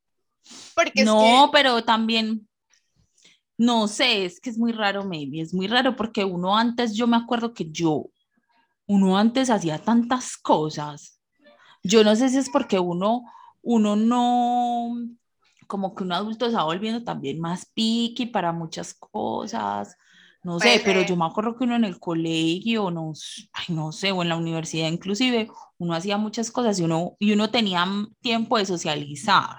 Porque 0.74 1.04
no, 1.04 1.50
pero 1.52 1.82
también, 1.82 2.46
no 3.58 3.88
sé, 3.88 4.24
es 4.24 4.40
que 4.40 4.50
es 4.50 4.58
muy 4.58 4.72
raro, 4.72 5.04
maybe, 5.04 5.40
es 5.40 5.52
muy 5.52 5.66
raro 5.66 5.96
porque 5.96 6.24
uno 6.24 6.56
antes, 6.56 6.94
yo 6.94 7.06
me 7.06 7.16
acuerdo 7.16 7.52
que 7.52 7.70
yo, 7.70 8.10
uno 8.86 9.18
antes 9.18 9.50
hacía 9.50 9.78
tantas 9.78 10.36
cosas. 10.36 11.20
Yo 11.82 12.04
no 12.04 12.14
sé 12.14 12.28
si 12.28 12.38
es 12.38 12.50
porque 12.50 12.78
uno, 12.78 13.22
uno 13.62 13.96
no, 13.96 14.94
como 15.66 15.94
que 15.94 16.04
un 16.04 16.12
adulto 16.12 16.50
se 16.50 16.56
va 16.56 16.64
volviendo 16.64 17.02
también 17.02 17.40
más 17.40 17.64
piqui 17.66 18.26
para 18.26 18.52
muchas 18.52 18.94
cosas. 18.94 19.96
No 20.42 20.58
sé, 20.58 20.80
pero 20.84 21.02
yo 21.02 21.16
me 21.16 21.26
acuerdo 21.26 21.56
que 21.56 21.64
uno 21.64 21.76
en 21.76 21.84
el 21.84 21.98
colegio, 21.98 22.90
no, 22.90 23.12
no 23.68 23.92
sé, 23.92 24.12
o 24.12 24.22
en 24.22 24.30
la 24.30 24.36
universidad 24.36 24.88
inclusive, 24.88 25.48
uno 25.78 25.94
hacía 25.94 26.16
muchas 26.16 26.50
cosas 26.50 26.78
y 26.78 26.84
uno, 26.84 27.16
y 27.18 27.32
uno 27.32 27.50
tenía 27.50 27.86
tiempo 28.22 28.56
de 28.56 28.66
socializar 28.66 29.58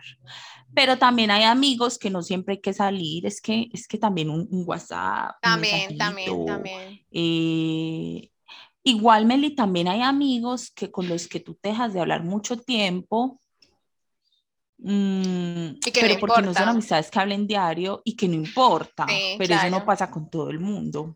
pero 0.74 0.98
también 0.98 1.32
hay 1.32 1.44
amigos 1.44 1.98
que 1.98 2.10
no 2.10 2.22
siempre 2.22 2.56
hay 2.56 2.62
que 2.62 2.74
salir, 2.74 3.26
es 3.26 3.42
que, 3.42 3.70
es 3.74 3.88
que 3.88 3.98
también 3.98 4.30
un, 4.30 4.48
WhatsApp. 4.66 5.36
También, 5.42 5.98
también, 5.98 6.46
también. 6.46 7.06
Eh, 7.12 8.30
igual, 8.84 9.26
Meli, 9.26 9.56
también 9.56 9.88
hay 9.88 10.02
amigos 10.02 10.72
que 10.72 10.90
con 10.90 11.08
los 11.08 11.28
que 11.28 11.40
tú 11.40 11.58
dejas 11.62 11.94
de 11.94 12.00
hablar 12.00 12.24
mucho 12.24 12.58
tiempo, 12.58 13.40
mm, 14.82 15.80
pero 15.94 16.20
porque 16.20 16.42
no 16.42 16.54
son 16.54 16.70
amistades 16.70 17.10
que 17.10 17.20
hablen 17.20 17.48
diario 17.48 18.02
y 18.04 18.16
que 18.16 18.28
no 18.28 18.36
importa, 18.36 19.06
pero 19.38 19.56
eso 19.56 19.70
no 19.70 19.86
pasa 19.86 20.10
con 20.10 20.30
todo 20.30 20.50
el 20.50 20.60
mundo. 20.60 21.16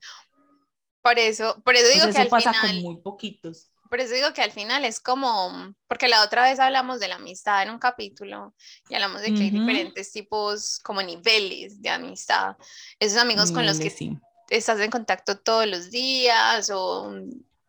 Por 1.01 1.19
eso, 1.19 1.61
por 1.63 1.75
eso 1.75 1.87
digo 1.93 2.05
que 2.05 2.21
eso 2.21 2.29
pasa 2.29 2.53
con 2.59 2.81
muy 2.81 2.97
poquitos. 2.97 3.71
Por 3.89 3.99
eso 3.99 4.15
digo 4.15 4.33
que 4.33 4.41
al 4.41 4.51
final 4.51 4.83
es 4.83 4.99
como, 4.99 5.73
porque 5.87 6.07
la 6.07 6.23
otra 6.23 6.43
vez 6.43 6.59
hablamos 6.59 6.99
de 6.99 7.07
la 7.07 7.15
amistad 7.15 7.61
en 7.63 7.69
un 7.69 7.77
capítulo 7.77 8.55
y 8.89 8.95
hablamos 8.95 9.21
de 9.21 9.33
que 9.33 9.43
hay 9.43 9.51
diferentes 9.51 10.11
tipos, 10.11 10.79
como 10.79 11.03
niveles 11.03 11.81
de 11.81 11.89
amistad. 11.89 12.57
Esos 12.99 13.19
amigos 13.19 13.51
con 13.51 13.65
los 13.65 13.79
que 13.79 13.93
estás 14.49 14.79
en 14.79 14.89
contacto 14.89 15.37
todos 15.37 15.67
los 15.67 15.91
días 15.91 16.71
o 16.73 17.13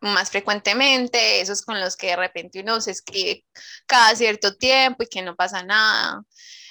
más 0.01 0.29
frecuentemente, 0.29 1.41
esos 1.41 1.61
con 1.61 1.79
los 1.79 1.95
que 1.95 2.07
de 2.07 2.15
repente 2.15 2.61
uno 2.61 2.79
se 2.81 2.91
escribe 2.91 3.45
cada 3.85 4.15
cierto 4.15 4.55
tiempo 4.55 5.03
y 5.03 5.07
que 5.07 5.21
no 5.21 5.35
pasa 5.35 5.63
nada. 5.63 6.23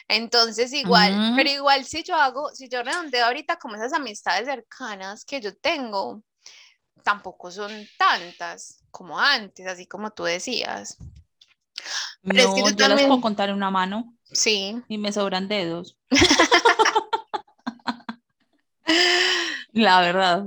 Entonces 0.09 0.73
igual, 0.73 1.33
pero 1.37 1.51
igual 1.51 1.85
si 1.85 2.05
yo 2.05 2.15
hago, 2.15 2.51
si 2.55 2.69
yo 2.69 2.83
redondeo 2.83 3.27
ahorita 3.27 3.57
como 3.57 3.75
esas 3.75 3.93
amistades 3.93 4.47
cercanas 4.47 5.25
que 5.25 5.41
yo 5.41 5.57
tengo, 5.57 6.23
tampoco 7.03 7.51
son 7.51 7.73
tantas 7.99 8.85
como 8.91 9.19
antes, 9.19 9.67
así 9.67 9.87
como 9.87 10.13
tú 10.13 10.25
decías. 10.25 10.97
Pero 12.23 12.35
no, 12.35 12.49
es 12.49 12.55
que 12.55 12.71
yo 12.71 12.77
también... 12.77 12.91
las 12.91 13.07
puedo 13.07 13.21
contar 13.21 13.49
en 13.49 13.57
una 13.57 13.71
mano. 13.71 14.15
Sí. 14.33 14.81
Y 14.89 14.99
me 14.99 15.13
sobran 15.13 15.49
dedos. 15.49 15.97
La 19.73 20.01
verdad. 20.01 20.45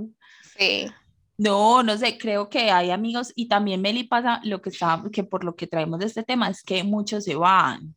Sí. 0.58 0.92
No, 1.40 1.84
no 1.84 1.98
sé, 1.98 2.18
creo 2.18 2.50
que 2.50 2.70
hay 2.70 2.92
amigos 2.92 3.32
y 3.34 3.48
también 3.48 3.82
Meli 3.82 4.04
pasa 4.04 4.42
lo 4.44 4.62
que 4.62 4.72
está, 4.72 5.02
que 5.10 5.24
por 5.24 5.46
lo 5.46 5.56
que 5.56 5.68
traemos 5.68 6.00
de 6.00 6.06
este 6.06 6.22
tema 6.22 6.50
es 6.50 6.62
que 6.62 6.84
muchos 6.84 7.24
se 7.24 7.36
van. 7.36 7.96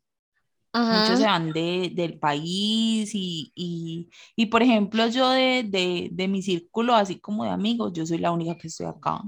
Muchos 0.73 1.19
se 1.19 1.27
van 1.27 1.53
de, 1.53 1.91
del 1.93 2.21
país 2.21 3.11
y, 3.15 3.53
y, 3.55 4.09
y, 4.37 4.47
por 4.47 4.63
ejemplo, 4.63 5.07
yo 5.09 5.29
de, 5.31 5.67
de, 5.69 6.09
de, 6.13 6.29
mi 6.29 6.41
círculo, 6.41 6.95
así 6.95 7.19
como 7.19 7.45
de 7.45 7.51
amigos, 7.51 7.93
yo 7.93 8.07
soy 8.07 8.19
la 8.19 8.31
única 8.31 8.57
que 8.57 8.69
estoy 8.69 8.87
acá. 8.87 9.21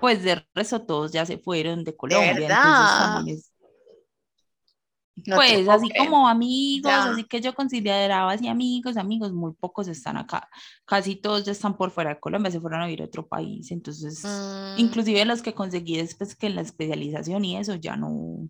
Pues 0.00 0.24
de 0.24 0.42
resto 0.54 0.80
todos 0.80 1.12
ya 1.12 1.26
se 1.26 1.36
fueron 1.36 1.84
de 1.84 1.94
Colombia. 1.94 2.48
entonces 2.48 3.52
pues 5.24 5.68
así 5.68 5.88
como 5.96 6.28
amigos, 6.28 6.92
así 6.92 7.24
que 7.24 7.40
yo 7.40 7.54
consideraba 7.54 8.32
así 8.32 8.48
amigos, 8.48 8.96
amigos, 8.96 9.32
muy 9.32 9.52
pocos 9.54 9.88
están 9.88 10.16
acá. 10.18 10.48
Casi 10.84 11.16
todos 11.16 11.44
ya 11.44 11.52
están 11.52 11.76
por 11.76 11.90
fuera 11.90 12.10
de 12.10 12.20
Colombia, 12.20 12.50
se 12.50 12.60
fueron 12.60 12.82
a 12.82 12.86
vivir 12.86 13.02
a 13.02 13.06
otro 13.06 13.26
país. 13.26 13.70
Entonces, 13.70 14.22
mm. 14.24 14.78
inclusive 14.78 15.24
los 15.24 15.40
que 15.40 15.54
conseguí 15.54 15.96
después 15.96 16.36
que 16.36 16.50
la 16.50 16.60
especialización 16.60 17.44
y 17.44 17.56
eso 17.56 17.76
ya 17.76 17.96
no, 17.96 18.48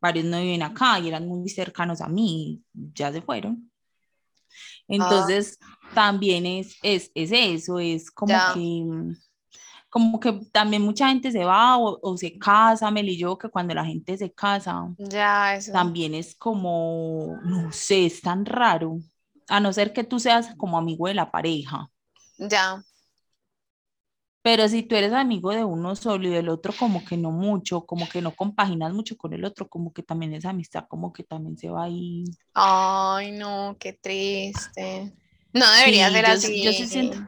varios 0.00 0.26
no 0.26 0.40
viven 0.40 0.62
acá 0.62 1.00
y 1.00 1.08
eran 1.08 1.26
muy 1.26 1.48
cercanos 1.48 2.00
a 2.00 2.08
mí, 2.08 2.62
ya 2.72 3.12
se 3.12 3.20
fueron. 3.20 3.70
Entonces, 4.86 5.58
también 5.92 6.46
es, 6.46 6.76
es, 6.82 7.10
es, 7.14 7.30
eso, 7.32 7.80
es 7.80 8.10
como 8.10 8.34
que 8.54 9.16
como 9.94 10.18
que 10.18 10.32
también 10.50 10.82
mucha 10.82 11.06
gente 11.06 11.30
se 11.30 11.44
va 11.44 11.78
o, 11.78 12.16
se 12.16 12.36
casa, 12.36 12.90
Mel 12.90 13.08
y 13.08 13.16
yo, 13.16 13.38
que 13.38 13.48
cuando 13.48 13.74
la 13.74 13.84
gente 13.84 14.18
se 14.18 14.32
casa, 14.32 14.92
ya, 14.98 15.54
eso. 15.54 15.70
también 15.70 16.14
es 16.14 16.34
como, 16.34 17.38
no 17.44 17.70
sé, 17.70 18.06
es 18.06 18.20
tan 18.20 18.44
raro, 18.44 18.98
a 19.46 19.60
no 19.60 19.72
ser 19.72 19.92
que 19.92 20.02
tú 20.02 20.18
seas 20.18 20.52
como 20.56 20.78
amigo 20.78 21.06
de 21.06 21.14
la 21.14 21.30
pareja. 21.30 21.88
Ya. 22.38 22.82
Pero 24.42 24.66
si 24.66 24.82
tú 24.82 24.96
eres 24.96 25.12
amigo 25.12 25.52
de 25.52 25.62
uno 25.62 25.94
solo 25.94 26.26
y 26.26 26.30
del 26.30 26.48
otro 26.48 26.72
como 26.76 27.04
que 27.04 27.16
no 27.16 27.30
mucho, 27.30 27.86
como 27.86 28.08
que 28.08 28.20
no 28.20 28.34
compaginas 28.34 28.92
mucho 28.92 29.16
con 29.16 29.32
el 29.32 29.44
otro, 29.44 29.68
como 29.68 29.92
que 29.92 30.02
también 30.02 30.34
esa 30.34 30.50
amistad 30.50 30.86
como 30.88 31.12
que 31.12 31.22
también 31.22 31.56
se 31.56 31.70
va 31.70 31.84
ahí. 31.84 32.24
Ay, 32.52 33.30
no, 33.30 33.76
qué 33.78 33.92
triste. 33.92 35.14
No 35.52 35.70
debería 35.70 36.10
ser 36.10 36.26
así. 36.26 36.64
Yo 36.64 36.72
sí 36.72 36.88
siento, 36.88 37.18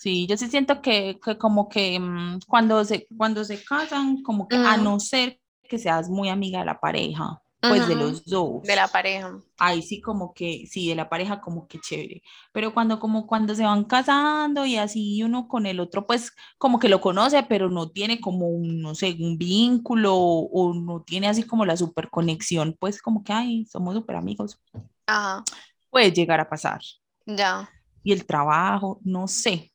sí, 0.00 0.26
yo 0.26 0.36
sí 0.36 0.48
siento 0.48 0.80
que, 0.80 1.20
que 1.22 1.36
como 1.36 1.68
que 1.68 2.00
mm, 2.00 2.40
cuando, 2.46 2.82
se, 2.84 3.06
cuando 3.16 3.44
se 3.44 3.62
casan, 3.62 4.22
como 4.22 4.48
que 4.48 4.56
a 4.56 4.78
no 4.78 4.98
ser 4.98 5.38
que 5.68 5.78
seas 5.78 6.08
muy 6.08 6.30
amiga 6.30 6.60
de 6.60 6.64
la 6.64 6.80
pareja, 6.80 7.40
pues 7.60 7.86
de 7.86 7.94
los 7.94 8.24
dos. 8.24 8.62
De 8.62 8.74
la 8.74 8.88
pareja. 8.88 9.38
Ahí 9.58 9.82
sí 9.82 10.00
como 10.00 10.32
que, 10.32 10.64
sí, 10.66 10.88
de 10.88 10.94
la 10.94 11.10
pareja 11.10 11.42
como 11.42 11.68
que 11.68 11.78
chévere. 11.78 12.22
Pero 12.52 12.72
cuando 12.72 12.98
como 12.98 13.26
cuando 13.26 13.54
se 13.54 13.64
van 13.64 13.84
casando 13.84 14.64
y 14.64 14.76
así 14.76 15.22
uno 15.22 15.46
con 15.46 15.66
el 15.66 15.78
otro, 15.78 16.06
pues 16.06 16.32
como 16.56 16.78
que 16.78 16.88
lo 16.88 17.02
conoce, 17.02 17.42
pero 17.42 17.68
no 17.68 17.90
tiene 17.90 18.18
como 18.18 18.48
un, 18.48 18.80
no 18.80 18.94
sé, 18.94 19.14
un 19.20 19.36
vínculo 19.36 20.16
o, 20.16 20.72
no 20.72 21.02
tiene 21.02 21.28
así 21.28 21.42
como 21.42 21.66
la 21.66 21.76
super 21.76 22.08
conexión, 22.08 22.74
pues 22.80 23.02
como 23.02 23.22
que, 23.22 23.34
ay, 23.34 23.66
somos 23.66 23.94
súper 23.94 24.16
amigos. 24.16 24.58
Ajá. 25.06 25.44
Puede 25.90 26.10
llegar 26.10 26.40
a 26.40 26.48
pasar. 26.48 26.80
Ya. 27.26 27.68
Y 28.02 28.12
el 28.12 28.24
trabajo, 28.24 28.98
no 29.04 29.28
sé. 29.28 29.69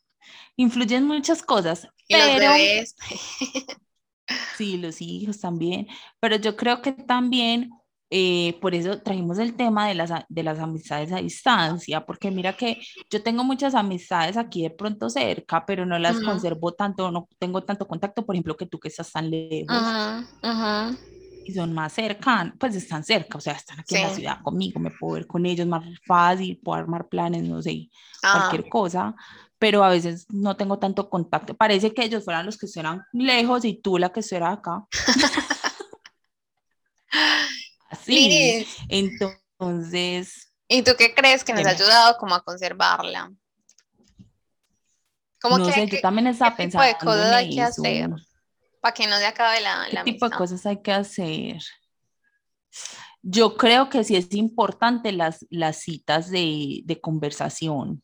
Influyen 0.56 1.06
muchas 1.06 1.42
cosas. 1.44 1.88
Y 2.08 2.16
los 2.16 2.36
bebés. 2.36 2.96
Sí, 4.58 4.78
los 4.78 5.02
hijos 5.02 5.40
también, 5.40 5.88
pero 6.20 6.38
yo 6.38 6.56
creo 6.56 6.82
que 6.82 6.94
también 6.94 7.70
eh, 8.10 8.58
por 8.62 8.74
eso 8.74 9.00
trajimos 9.02 9.38
el 9.40 9.56
tema 9.56 9.88
de 9.88 9.94
las, 9.96 10.12
de 10.30 10.44
las 10.44 10.58
amistades 10.60 11.12
a 11.12 11.18
distancia, 11.18 12.06
porque 12.06 12.32
mira 12.32 12.54
que 12.54 12.80
yo 13.10 13.22
tengo 13.22 13.44
muchas 13.44 13.76
amistades 13.76 14.38
aquí 14.38 14.64
de 14.64 14.70
pronto 14.72 15.10
cerca, 15.10 15.64
pero 15.66 15.86
no 15.86 16.00
las 16.00 16.20
conservo 16.22 16.72
tanto, 16.74 17.12
no 17.12 17.28
tengo 17.38 17.64
tanto 17.64 17.88
contacto, 17.88 18.26
por 18.26 18.36
ejemplo, 18.36 18.56
que 18.58 18.66
tú 18.66 18.80
que 18.80 18.88
estás 18.88 19.12
tan 19.12 19.30
lejos. 19.30 19.96
Y 21.44 21.54
son 21.54 21.74
más 21.74 21.94
cercanos, 21.94 22.56
pues 22.60 22.76
están 22.76 23.04
cerca, 23.04 23.38
o 23.38 23.42
sea, 23.42 23.54
están 23.54 23.80
aquí 23.80 23.96
en 23.96 24.02
la 24.02 24.10
ciudad 24.10 24.42
conmigo, 24.42 24.80
me 24.80 24.90
puedo 24.92 25.14
ver 25.16 25.28
con 25.28 25.46
ellos 25.46 25.68
más 25.68 25.84
fácil, 26.06 26.60
puedo 26.64 26.80
armar 26.80 27.08
planes, 27.08 27.44
no 27.44 27.62
sé, 27.62 27.90
cualquier 28.22 28.68
cosa, 28.68 29.16
pero 29.58 29.84
a 29.84 29.90
veces 29.90 30.26
no 30.30 30.58
tengo 30.58 30.80
tanto 30.80 31.10
contacto. 31.10 31.56
Parece 31.56 31.94
que 31.94 32.04
ellos 32.04 32.24
fueran 32.24 32.46
los 32.46 32.58
que 32.58 32.66
estuvieran 32.66 33.04
lejos 33.14 33.66
y 33.66 33.76
tú 33.76 33.98
la 33.98 34.12
que 34.12 34.20
estuviera 34.20 34.52
acá. 34.52 34.86
Así. 37.90 38.68
Entonces. 38.90 40.52
¿Y 40.68 40.82
tú 40.82 40.92
qué 40.98 41.14
crees 41.14 41.44
que 41.44 41.54
nos 41.54 41.66
ha 41.66 41.70
ayudado 41.70 42.18
como 42.18 42.36
a 42.36 42.42
conservarla? 42.42 43.32
Como 45.42 45.60
no 45.60 45.66
sé, 45.66 45.88
yo 45.88 46.02
también 46.02 46.28
estaba 46.28 46.56
pensando. 46.56 46.86
¿Qué 46.86 46.94
tipo 46.94 47.12
de 47.12 47.18
cosas 47.18 47.34
hay 47.34 47.56
que 47.56 47.62
hacer 47.62 48.10
para 48.86 48.94
que 48.94 49.08
no 49.08 49.18
se 49.18 49.26
acabe 49.26 49.62
la, 49.62 49.88
¿Qué 49.90 50.12
tipo 50.12 50.30
de 50.30 50.38
cosas 50.38 50.64
hay 50.68 50.80
que 50.80 50.92
hacer? 50.92 51.58
Yo 53.24 53.58
creo 53.58 53.90
que 53.90 54.04
sí 54.04 54.16
es 54.16 54.32
importante 54.36 55.12
las, 55.12 55.44
las 55.50 55.78
citas 55.78 56.30
de, 56.30 56.82
de 56.86 57.02
conversación. 57.02 58.04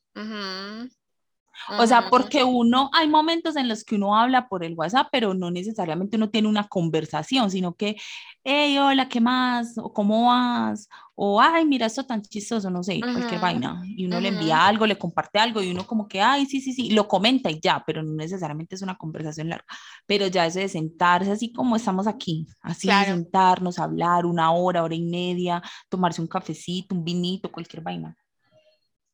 O 1.77 1.88
sea, 1.88 2.10
porque 2.10 2.44
uno, 2.44 2.89
hay 2.94 3.08
momentos 3.08 3.56
en 3.56 3.68
los 3.68 3.84
que 3.84 3.96
uno 3.96 4.15
habla 4.15 4.48
por 4.48 4.63
el 4.63 4.74
WhatsApp, 4.74 5.08
pero 5.12 5.34
no 5.34 5.51
necesariamente 5.51 6.18
uno 6.18 6.30
tiene 6.30 6.48
una 6.48 6.68
conversación, 6.68 7.50
sino 7.51 7.75
que, 7.75 7.96
hey, 8.44 8.77
hola, 8.77 9.08
¿qué 9.08 9.22
más? 9.22 9.77
¿O 9.77 9.94
cómo 9.94 10.27
vas? 10.27 10.89
O, 11.15 11.39
ay, 11.39 11.65
mira, 11.65 11.86
esto 11.86 12.03
tan 12.06 12.22
chistoso, 12.22 12.70
no 12.70 12.82
sé, 12.82 13.00
cualquier 13.00 13.39
vaina. 13.39 13.82
Y 13.86 14.06
uno 14.06 14.20
le 14.20 14.30
envía 14.30 14.65
algo, 14.65 14.88
le 14.88 14.98
comparte 14.98 15.38
algo, 15.39 15.62
y 15.62 15.70
uno 15.70 15.86
como 15.86 16.08
que, 16.08 16.22
ay, 16.22 16.46
sí, 16.46 16.62
sí, 16.62 16.74
sí, 16.74 16.89
lo 16.91 17.08
comenta 17.08 17.51
y 17.51 17.60
ya, 17.60 17.84
pero 17.86 18.01
no 18.01 18.13
necesariamente 18.13 18.75
es 18.75 18.82
una 18.82 18.98
conversación 18.98 19.50
larga. 19.50 19.68
Pero 20.06 20.27
ya 20.27 20.46
eso 20.48 20.60
de 20.60 20.68
sentarse 20.68 21.32
así 21.32 21.53
como 21.53 21.75
estamos 21.75 22.08
aquí, 22.08 22.48
así 22.62 22.88
de 22.88 23.06
sentarnos, 23.06 23.77
hablar 23.77 24.25
una 24.25 24.51
hora, 24.51 24.84
hora 24.84 24.96
y 24.96 25.01
media, 25.03 25.62
tomarse 25.89 26.22
un 26.22 26.27
cafecito, 26.27 26.96
un 26.96 27.03
vinito, 27.03 27.51
cualquier 27.51 27.84
vaina. 27.84 28.18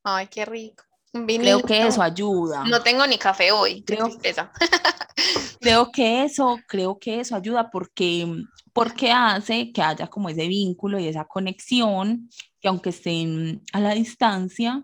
Ay, 0.03 0.27
qué 0.27 0.45
rico. 0.45 0.86
Creo 1.11 1.61
que 1.61 1.87
eso 1.87 2.01
ayuda. 2.01 2.63
No 2.65 2.81
tengo 2.81 3.05
ni 3.07 3.17
café 3.17 3.51
hoy, 3.51 3.83
creo, 3.83 4.09
creo 5.61 5.91
que 5.91 6.23
eso, 6.23 6.59
creo 6.67 6.99
que 6.99 7.19
eso 7.19 7.35
ayuda 7.35 7.69
porque, 7.71 8.27
porque 8.73 9.11
hace 9.11 9.71
que 9.71 9.81
haya 9.81 10.07
como 10.07 10.29
ese 10.29 10.47
vínculo 10.47 10.99
y 10.99 11.07
esa 11.07 11.25
conexión, 11.25 12.29
que 12.59 12.67
aunque 12.67 12.89
estén 12.89 13.63
a 13.73 13.79
la 13.79 13.93
distancia, 13.93 14.83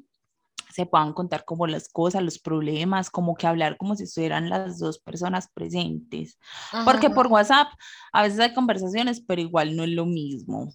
se 0.74 0.88
puedan 0.88 1.14
contar 1.14 1.46
como 1.46 1.68
las 1.68 1.88
cosas, 1.88 2.24
los 2.24 2.40
problemas, 2.40 3.12
como 3.12 3.36
que 3.36 3.46
hablar 3.46 3.78
como 3.78 3.96
si 3.96 4.06
estuvieran 4.06 4.50
las 4.50 4.80
dos 4.80 4.98
personas 4.98 5.48
presentes. 5.54 6.40
Porque 6.84 7.12
por 7.12 7.28
WhatsApp 7.28 7.68
a 8.12 8.24
veces 8.24 8.40
hay 8.40 8.56
conversaciones, 8.56 9.22
pero 9.22 9.40
igual 9.40 9.76
no 9.76 9.84
es 9.84 9.92
lo 9.92 10.08
mismo. 10.08 10.74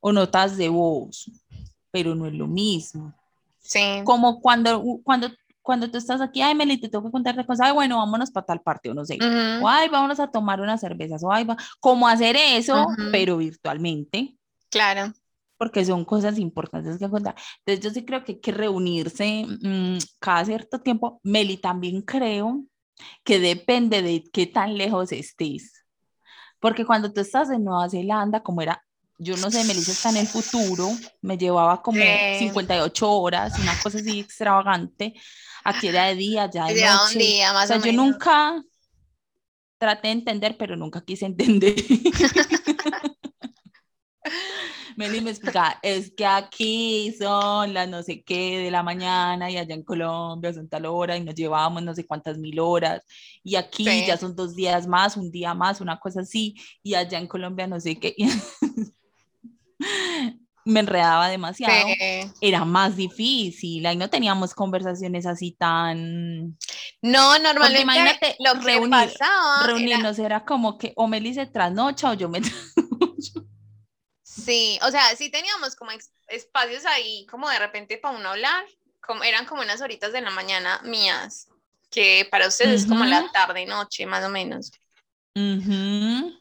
O 0.00 0.12
notas 0.12 0.56
de 0.56 0.70
voz, 0.70 1.30
pero 1.90 2.14
no 2.14 2.26
es 2.26 2.32
lo 2.32 2.46
mismo. 2.46 3.14
Como 4.04 4.40
cuando, 4.40 4.82
cuando, 5.02 5.30
cuando 5.62 5.90
tú 5.90 5.98
estás 5.98 6.20
aquí, 6.20 6.42
ay, 6.42 6.54
Meli, 6.54 6.78
te 6.78 6.88
tengo 6.88 7.04
que 7.04 7.10
contarte 7.10 7.44
cosas, 7.44 7.68
ay, 7.68 7.72
bueno, 7.72 7.98
vámonos 7.98 8.30
para 8.30 8.46
tal 8.46 8.60
parte, 8.60 8.90
o 8.90 8.94
no 8.94 9.04
sé, 9.04 9.18
o 9.60 9.68
ay, 9.68 9.88
vámonos 9.88 10.20
a 10.20 10.30
tomar 10.30 10.60
unas 10.60 10.80
cervezas, 10.80 11.22
o 11.24 11.32
ay, 11.32 11.44
va, 11.44 11.56
cómo 11.80 12.06
hacer 12.08 12.36
eso, 12.36 12.86
pero 13.10 13.36
virtualmente. 13.38 14.36
Claro. 14.70 15.12
Porque 15.58 15.84
son 15.84 16.04
cosas 16.04 16.38
importantes 16.38 16.98
que 16.98 17.08
contar. 17.08 17.34
Entonces, 17.64 17.84
yo 17.84 17.90
sí 17.90 18.04
creo 18.04 18.22
que 18.24 18.32
hay 18.32 18.40
que 18.40 18.52
reunirse 18.52 19.46
mm, 19.46 19.98
cada 20.18 20.44
cierto 20.44 20.80
tiempo. 20.80 21.18
Meli, 21.22 21.56
también 21.56 22.02
creo 22.02 22.62
que 23.24 23.40
depende 23.40 24.02
de 24.02 24.22
qué 24.30 24.46
tan 24.46 24.76
lejos 24.76 25.12
estés. 25.12 25.86
Porque 26.60 26.84
cuando 26.84 27.12
tú 27.12 27.20
estás 27.20 27.50
en 27.50 27.64
Nueva 27.64 27.88
Zelanda, 27.88 28.42
como 28.42 28.60
era 28.60 28.82
yo 29.18 29.36
no 29.36 29.50
sé, 29.50 29.64
Melissa 29.64 29.92
está 29.92 30.10
en 30.10 30.18
el 30.18 30.26
futuro, 30.26 30.90
me 31.22 31.38
llevaba 31.38 31.82
como 31.82 31.98
58 32.38 33.10
horas, 33.10 33.58
una 33.58 33.78
cosa 33.82 33.98
así 33.98 34.20
extravagante. 34.20 35.14
Aquí 35.64 35.88
era 35.88 36.04
de 36.06 36.14
día, 36.14 36.50
ya 36.50 36.66
de 36.66 36.74
noche. 36.84 37.14
Un 37.14 37.18
día, 37.18 37.52
más 37.52 37.70
o, 37.70 37.80
sea, 37.80 37.82
yo 37.82 37.92
nunca 37.92 38.62
traté 39.78 40.08
de 40.08 40.12
entender, 40.12 40.56
pero 40.58 40.76
nunca 40.76 41.04
quise 41.04 41.26
entender. 41.26 41.74
Meli 44.96 45.20
me 45.20 45.30
explica, 45.30 45.78
es 45.82 46.10
que 46.16 46.24
aquí 46.24 47.14
son 47.18 47.74
las 47.74 47.86
no 47.86 48.02
sé 48.02 48.22
qué 48.22 48.58
de 48.58 48.70
la 48.70 48.82
mañana 48.82 49.50
y 49.50 49.58
allá 49.58 49.74
en 49.74 49.82
Colombia 49.82 50.54
son 50.54 50.70
tal 50.70 50.86
hora 50.86 51.18
y 51.18 51.22
nos 51.22 51.34
llevamos 51.34 51.82
no 51.82 51.94
sé 51.94 52.06
cuántas 52.06 52.38
mil 52.38 52.58
horas 52.60 53.02
y 53.44 53.56
aquí 53.56 53.84
ya 54.06 54.16
son 54.16 54.34
dos 54.34 54.56
días 54.56 54.86
más, 54.86 55.18
un 55.18 55.30
día 55.30 55.52
más, 55.52 55.82
una 55.82 56.00
cosa 56.00 56.22
así 56.22 56.54
y 56.82 56.94
allá 56.94 57.18
en 57.18 57.26
Colombia 57.26 57.66
no 57.66 57.78
sé 57.78 57.98
qué. 57.98 58.16
me 60.66 60.80
enredaba 60.80 61.28
demasiado, 61.28 61.86
era 62.40 62.64
más 62.64 62.96
difícil, 62.96 63.86
ahí 63.86 63.96
no 63.96 64.10
teníamos 64.10 64.52
conversaciones 64.52 65.24
así 65.24 65.52
tan... 65.52 66.58
No, 67.02 67.38
normalmente 67.38 67.82
imagínate, 67.82 68.36
lo 68.40 68.60
que 68.60 68.88
pasaba 68.88 69.64
reunirnos 69.64 70.18
era... 70.18 70.44
como 70.44 70.76
que 70.76 70.92
o 70.96 71.06
Meli 71.06 71.34
se 71.34 71.46
trasnocha 71.46 72.10
o 72.10 72.14
yo 72.14 72.28
me 72.28 72.40
trasnocho. 72.42 73.46
Sí, 74.22 74.78
o 74.82 74.90
sea, 74.90 75.14
sí 75.14 75.30
teníamos 75.30 75.76
como 75.76 75.92
espacios 76.26 76.84
ahí, 76.84 77.24
como 77.30 77.48
de 77.48 77.60
repente 77.60 77.98
para 77.98 78.16
uno 78.16 78.30
hablar, 78.30 78.64
como, 79.00 79.22
eran 79.22 79.46
como 79.46 79.62
unas 79.62 79.80
horitas 79.80 80.12
de 80.12 80.20
la 80.20 80.30
mañana 80.30 80.80
mías, 80.82 81.48
que 81.90 82.26
para 82.28 82.48
ustedes 82.48 82.82
es 82.82 82.88
como 82.88 83.04
la 83.04 83.30
tarde, 83.30 83.66
noche, 83.66 84.04
más 84.04 84.24
o 84.24 84.28
menos. 84.28 84.72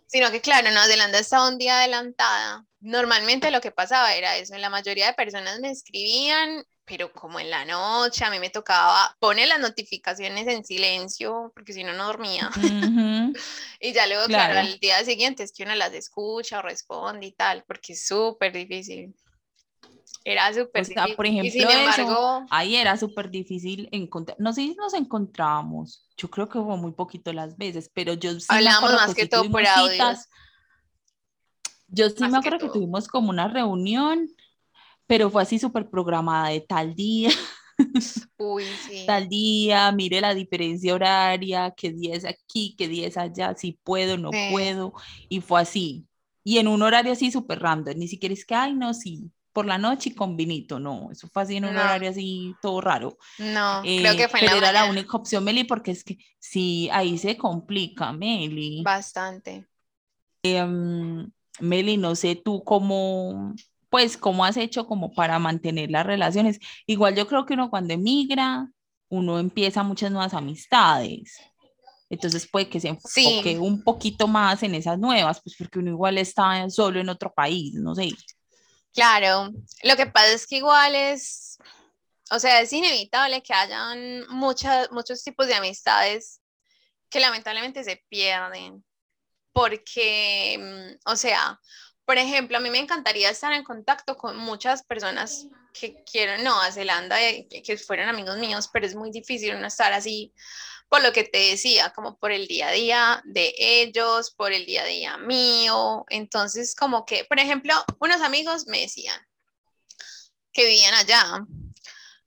Sino 0.08 0.32
que, 0.32 0.40
claro, 0.40 0.70
Nueva 0.72 0.88
Zelanda 0.88 1.20
estaba 1.20 1.50
un 1.50 1.58
día 1.58 1.80
adelantada. 1.80 2.66
Normalmente 2.80 3.52
lo 3.52 3.60
que 3.60 3.72
pasaba 3.72 4.14
era 4.14 4.38
eso, 4.38 4.58
la 4.58 4.70
mayoría 4.70 5.08
de 5.08 5.14
personas 5.14 5.60
me 5.60 5.72
escribían, 5.72 6.64
pero 6.86 7.12
como 7.12 7.40
en 7.40 7.50
la 7.50 7.66
noche, 7.66 8.24
a 8.24 8.29
mí 8.29 8.40
me 8.40 8.50
tocaba 8.50 9.18
poner 9.20 9.50
las 9.50 9.60
notificaciones 9.60 10.48
en 10.48 10.64
silencio, 10.64 11.51
porque 11.53 11.74
si 11.74 11.84
no, 11.84 11.94
no 11.94 12.05
dormía. 12.05 12.50
y 13.81 13.92
ya 13.92 14.08
luego, 14.08 14.25
claro. 14.27 14.53
claro, 14.53 14.60
al 14.60 14.79
día 14.79 15.03
siguiente 15.03 15.44
es 15.44 15.51
que 15.51 15.64
uno 15.64 15.75
las 15.75 15.94
escucha 15.94 16.60
o 16.60 16.62
responde 16.62 17.25
y 17.25 17.31
tal, 17.34 17.64
porque 17.68 17.94
es 17.94 18.08
súper 18.08 18.53
difícil. 18.53 19.14
Era 20.27 20.51
súper 20.51 20.88
difícil. 20.88 21.16
Por 21.16 21.27
ejemplo, 21.27 21.51
sin 21.51 21.70
embargo, 21.70 22.46
ahí 22.50 22.75
era 22.75 22.98
súper 22.98 23.29
difícil 23.29 23.88
encontrar. 23.92 24.35
No 24.40 24.53
sé 24.53 24.61
si 24.61 24.74
nos 24.74 24.96
encontrábamos. 24.96 26.03
Yo 26.18 26.31
creo 26.31 26.50
que 26.50 26.57
hubo 26.57 26.75
muy 26.77 26.94
poquito 26.94 27.31
las 27.31 27.55
veces, 27.55 27.92
pero 27.94 28.16
yo 28.16 28.31
sí 28.40 28.48
más 28.50 29.14
que, 29.14 29.27
todo 29.27 29.48
por 29.51 29.64
audios. 29.68 30.27
Yo 31.88 32.09
sí 32.09 32.27
me 32.27 32.38
acuerdo 32.38 32.57
que, 32.57 32.70
tuvimos 32.70 33.07
como 33.07 33.29
una 33.29 33.48
reunión, 33.48 34.27
pero 35.05 35.29
fue 35.29 35.44
así 35.44 35.59
súper 35.59 35.92
programada 35.92 36.50
de 36.50 36.61
tal 36.61 36.96
día. 36.96 37.29
Uy, 38.40 38.64
sí. 38.88 39.03
Tal 39.05 39.29
día, 39.29 39.92
mire 39.92 40.22
la 40.22 40.33
diferencia 40.33 40.96
horaria, 40.96 41.72
qué 41.77 41.92
día 41.92 42.16
es 42.16 42.25
aquí, 42.25 42.74
qué 42.75 42.88
día 42.88 43.07
es 43.07 43.18
allá, 43.18 43.53
si 43.55 43.74
puedo, 43.83 44.18
no 44.18 44.31
puedo. 44.50 44.94
Y 45.29 45.42
fue 45.42 45.61
así. 45.61 46.07
Y 46.44 46.57
en 46.57 46.68
un 46.68 46.81
horario 46.81 47.11
así 47.11 47.31
súper 47.31 47.59
random, 47.59 47.96
ni 47.96 48.07
siquiera 48.07 48.33
es 48.33 48.44
que, 48.44 48.55
ay, 48.55 48.74
no, 48.74 48.92
sí, 48.96 49.31
por 49.55 49.65
la 49.65 49.77
noche 49.77 50.09
y 50.09 50.13
con 50.13 50.35
vinito, 50.35 50.81
no, 50.81 51.09
eso 51.13 51.29
fue 51.29 51.44
así 51.44 51.55
en 51.55 51.63
un 51.63 51.77
horario 51.77 52.09
así 52.09 52.53
todo 52.61 52.81
raro. 52.81 53.18
No, 53.37 53.81
creo 53.83 54.18
que 54.18 54.27
fue 54.27 54.41
en 54.41 54.48
la 54.48 54.57
era 54.57 54.72
la 54.74 54.85
única 54.85 55.15
opción, 55.15 55.46
Meli, 55.46 55.63
porque 55.63 55.91
es 55.91 56.03
que 56.03 56.18
sí, 56.37 56.89
ahí 56.91 57.18
se 57.18 57.37
complica, 57.37 58.11
Meli. 58.11 58.83
Bastante. 58.83 59.65
Em, 60.44 61.31
Meli, 61.61 61.96
no 61.96 62.15
sé 62.15 62.35
tú 62.35 62.65
cómo, 62.65 63.55
pues, 63.89 64.18
cómo 64.18 64.44
has 64.44 64.57
hecho 64.57 64.85
como 64.87 65.13
para 65.13 65.39
mantener 65.39 65.89
las 65.89 66.05
relaciones. 66.05 66.59
Igual 66.85 67.15
yo 67.15 67.25
creo 67.25 67.46
que 67.46 67.53
uno 67.53 67.70
cuando 67.70 67.94
emigra, 67.94 68.70
uno 69.07 69.39
empieza 69.39 69.83
muchas 69.83 70.11
nuevas 70.11 70.33
amistades. 70.33 71.39
Entonces 72.09 72.46
puede 72.51 72.68
que 72.68 72.81
se 72.81 72.89
enfoque 72.89 73.57
un 73.57 73.81
poquito 73.81 74.27
más 74.27 74.63
en 74.63 74.75
esas 74.75 75.00
nuevas, 75.00 75.41
pues 75.41 75.55
porque 75.57 75.79
uno 75.79 75.91
igual 75.91 76.18
está 76.18 76.70
solo 76.70 77.00
en 77.00 77.07
otro 77.07 77.31
país, 77.33 77.74
no 77.75 77.96
sé. 77.96 78.09
Claro, 78.96 79.50
lo 79.84 79.96
que 79.98 80.05
pasa 80.08 80.31
es 80.31 80.48
que 80.48 80.55
igual 80.58 80.96
es, 80.96 81.58
o 82.31 82.40
sea, 82.40 82.62
es 82.62 82.72
inevitable 82.72 83.44
que 83.44 83.53
hayan 83.53 84.25
muchas, 84.29 84.90
muchos 84.92 85.22
tipos 85.22 85.48
de 85.48 85.55
amistades 85.55 86.42
que 87.10 87.20
lamentablemente 87.20 87.84
se 87.84 88.03
pierden, 88.08 88.86
porque, 89.51 90.58
mm, 90.58 91.12
o 91.12 91.16
sea, 91.18 91.60
por 92.05 92.18
ejemplo, 92.18 92.58
a 92.58 92.62
mí 92.62 92.70
me 92.70 92.79
encantaría 92.79 93.29
estar 93.29 93.51
en 93.51 93.66
contacto 93.66 94.16
con 94.16 94.38
muchas 94.38 94.84
personas 94.84 95.48
que 95.74 96.03
quiero 96.10 96.42
Nueva 96.42 96.72
Zelanda, 96.72 97.22
eh, 97.22 97.48
que, 97.50 97.77
fueron 97.77 98.08
amigos 98.08 98.38
míos, 98.38 98.70
pero 98.72 98.86
es 98.86 98.96
muy 98.96 99.12
difícil 99.12 99.60
no 99.60 99.68
estar 99.68 99.92
así 99.92 100.34
por 100.89 101.01
lo 101.01 101.11
que 101.11 101.24
te 101.24 101.37
decía, 101.37 101.91
como 101.91 102.17
por 102.17 102.31
el 102.31 102.48
día 102.48 102.67
a 102.67 102.71
día 102.71 103.21
de 103.25 103.53
ellos, 103.57 104.31
por 104.31 104.53
el 104.53 104.65
día 104.65 104.83
a 104.83 104.85
día 104.85 105.17
mío. 105.17 106.05
Entonces, 106.09 106.75
como 106.75 107.05
que, 107.05 107.25
por 107.25 107.39
ejemplo, 107.39 107.74
unos 108.00 108.21
amigos 108.21 108.67
me 108.67 108.81
decían 108.81 109.19
que 110.53 110.65
vivían 110.65 110.93
allá, 110.93 111.45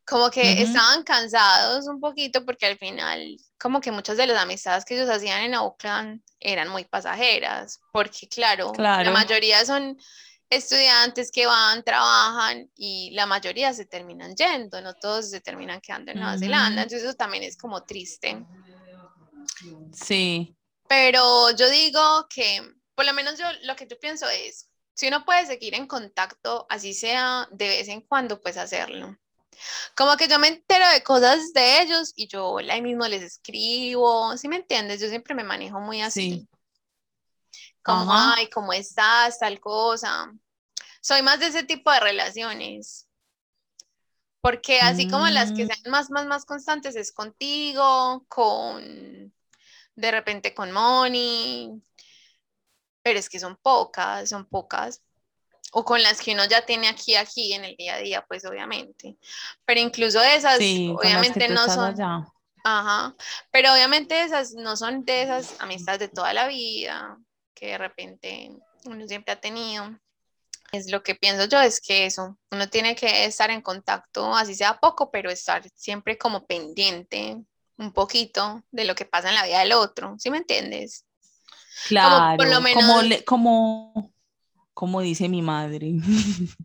como 0.06 0.30
que 0.30 0.62
estaban 0.62 1.02
cansados 1.02 1.86
un 1.86 2.00
poquito 2.00 2.44
porque 2.44 2.66
al 2.66 2.78
final, 2.78 3.36
como 3.58 3.80
que 3.80 3.92
muchas 3.92 4.16
de 4.16 4.26
las 4.26 4.42
amistades 4.42 4.84
que 4.84 4.94
ellos 4.94 5.10
hacían 5.10 5.42
en 5.42 5.54
Auckland 5.54 6.22
eran 6.40 6.68
muy 6.68 6.84
pasajeras, 6.84 7.80
porque 7.92 8.28
claro, 8.28 8.72
claro. 8.72 9.04
la 9.04 9.10
mayoría 9.10 9.64
son 9.64 9.98
estudiantes 10.50 11.30
que 11.30 11.46
van, 11.46 11.82
trabajan 11.82 12.70
y 12.74 13.10
la 13.12 13.26
mayoría 13.26 13.72
se 13.74 13.84
terminan 13.84 14.34
yendo, 14.34 14.80
no 14.80 14.94
todos 14.94 15.30
se 15.30 15.40
terminan 15.40 15.80
quedando 15.80 16.12
en 16.12 16.18
Nueva 16.20 16.38
Zelanda, 16.38 16.82
entonces 16.82 17.06
eso 17.06 17.16
también 17.16 17.42
es 17.42 17.56
como 17.56 17.84
triste. 17.84 18.44
Sí. 19.92 20.56
Pero 20.88 21.50
yo 21.50 21.68
digo 21.68 22.26
que, 22.34 22.62
por 22.94 23.04
lo 23.04 23.12
menos 23.12 23.38
yo 23.38 23.44
lo 23.64 23.76
que 23.76 23.86
yo 23.86 23.98
pienso 23.98 24.26
es, 24.28 24.70
si 24.94 25.08
uno 25.08 25.24
puede 25.24 25.46
seguir 25.46 25.74
en 25.74 25.86
contacto, 25.86 26.66
así 26.68 26.94
sea 26.94 27.46
de 27.52 27.68
vez 27.68 27.88
en 27.88 28.00
cuando, 28.00 28.40
pues 28.40 28.56
hacerlo. 28.56 29.16
Como 29.96 30.16
que 30.16 30.28
yo 30.28 30.38
me 30.38 30.48
entero 30.48 30.88
de 30.88 31.02
cosas 31.02 31.52
de 31.52 31.82
ellos 31.82 32.12
y 32.16 32.26
yo 32.28 32.58
ahí 32.58 32.80
mismo 32.80 33.06
les 33.06 33.22
escribo, 33.22 34.36
¿sí 34.36 34.48
me 34.48 34.56
entiendes? 34.56 35.00
Yo 35.00 35.08
siempre 35.08 35.34
me 35.34 35.44
manejo 35.44 35.80
muy 35.80 36.00
así 36.00 36.48
como, 37.88 38.12
ay, 38.12 38.48
¿cómo 38.50 38.72
estás? 38.72 39.38
Tal 39.38 39.60
cosa. 39.60 40.32
Soy 41.00 41.22
más 41.22 41.40
de 41.40 41.48
ese 41.48 41.64
tipo 41.64 41.90
de 41.92 42.00
relaciones. 42.00 43.08
Porque 44.40 44.80
así 44.80 45.06
como 45.08 45.26
las 45.28 45.52
que 45.52 45.64
Mm. 45.64 45.66
sean 45.66 45.90
más, 45.90 46.10
más, 46.10 46.26
más 46.26 46.44
constantes 46.44 46.96
es 46.96 47.12
contigo, 47.12 48.24
con, 48.28 49.32
de 49.96 50.10
repente 50.10 50.54
con 50.54 50.72
Moni, 50.72 51.82
pero 53.02 53.18
es 53.18 53.28
que 53.28 53.38
son 53.38 53.56
pocas, 53.56 54.28
son 54.28 54.46
pocas. 54.46 55.02
O 55.72 55.84
con 55.84 56.02
las 56.02 56.22
que 56.22 56.32
uno 56.34 56.46
ya 56.46 56.66
tiene 56.66 56.88
aquí, 56.88 57.14
aquí 57.16 57.52
en 57.54 57.64
el 57.64 57.76
día 57.76 57.96
a 57.96 57.98
día, 57.98 58.24
pues 58.28 58.44
obviamente. 58.46 59.18
Pero 59.66 59.80
incluso 59.80 60.22
esas, 60.22 60.58
Sí, 60.58 60.88
obviamente 60.96 61.48
no 61.48 61.68
son, 61.68 61.94
allá. 61.94 62.26
ajá, 62.64 63.16
pero 63.52 63.72
obviamente 63.72 64.22
esas 64.24 64.54
no 64.54 64.76
son 64.76 65.04
de 65.04 65.22
esas 65.24 65.56
amistades 65.60 66.00
de 66.00 66.08
toda 66.08 66.32
la 66.34 66.48
vida 66.48 67.18
que 67.58 67.68
de 67.68 67.78
repente 67.78 68.50
uno 68.84 69.06
siempre 69.06 69.32
ha 69.32 69.40
tenido. 69.40 69.98
Es 70.70 70.90
lo 70.90 71.02
que 71.02 71.14
pienso 71.14 71.46
yo, 71.46 71.60
es 71.62 71.80
que 71.80 72.04
eso, 72.06 72.38
uno 72.50 72.68
tiene 72.68 72.94
que 72.94 73.24
estar 73.24 73.50
en 73.50 73.62
contacto, 73.62 74.34
así 74.34 74.54
sea 74.54 74.78
poco, 74.78 75.10
pero 75.10 75.30
estar 75.30 75.62
siempre 75.74 76.18
como 76.18 76.44
pendiente 76.46 77.38
un 77.78 77.92
poquito 77.92 78.62
de 78.70 78.84
lo 78.84 78.94
que 78.94 79.06
pasa 79.06 79.30
en 79.30 79.34
la 79.36 79.44
vida 79.46 79.60
del 79.60 79.72
otro, 79.72 80.16
¿sí 80.18 80.30
me 80.30 80.38
entiendes? 80.38 81.06
Claro, 81.86 82.36
por 82.36 82.46
lo 82.48 82.56
como, 82.56 82.62
menos- 82.62 83.04
le- 83.08 83.24
como, 83.24 84.12
como 84.74 85.00
dice 85.00 85.28
mi 85.28 85.40
madre. 85.40 85.92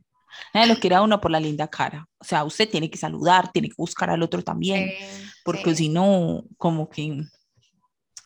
Nadie 0.54 0.68
lo 0.68 0.80
quiere 0.80 0.96
a 0.96 1.02
uno 1.02 1.22
por 1.22 1.32
la 1.32 1.40
linda 1.40 1.68
cara. 1.70 2.08
O 2.18 2.24
sea, 2.26 2.44
usted 2.44 2.70
tiene 2.70 2.90
que 2.90 2.98
saludar, 2.98 3.52
tiene 3.52 3.70
que 3.70 3.76
buscar 3.78 4.10
al 4.10 4.22
otro 4.24 4.44
también, 4.44 4.90
Eh, 4.90 5.24
porque 5.46 5.72
sí, 5.72 5.84
si 5.86 5.90
no, 5.90 6.44
como 6.58 6.90
que 6.90 7.24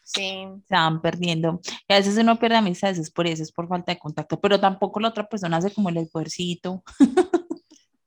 sí, 0.07 0.47
se 0.67 0.73
van 0.75 1.01
perdiendo. 1.01 1.59
Y 1.87 1.93
a 1.93 1.97
veces 1.97 2.17
uno 2.17 2.39
pierde 2.39 2.55
amistades, 2.57 2.97
es 2.97 3.11
por 3.11 3.27
eso, 3.27 3.43
es 3.43 3.51
por 3.51 3.67
falta 3.67 3.91
de 3.91 3.99
contacto, 3.99 4.39
pero 4.39 4.59
tampoco 4.59 4.99
la 5.01 5.09
otra 5.09 5.27
persona 5.27 5.57
hace 5.57 5.73
como 5.73 5.89
el 5.89 5.97
esfuercito, 5.97 6.83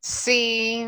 sí, 0.01 0.87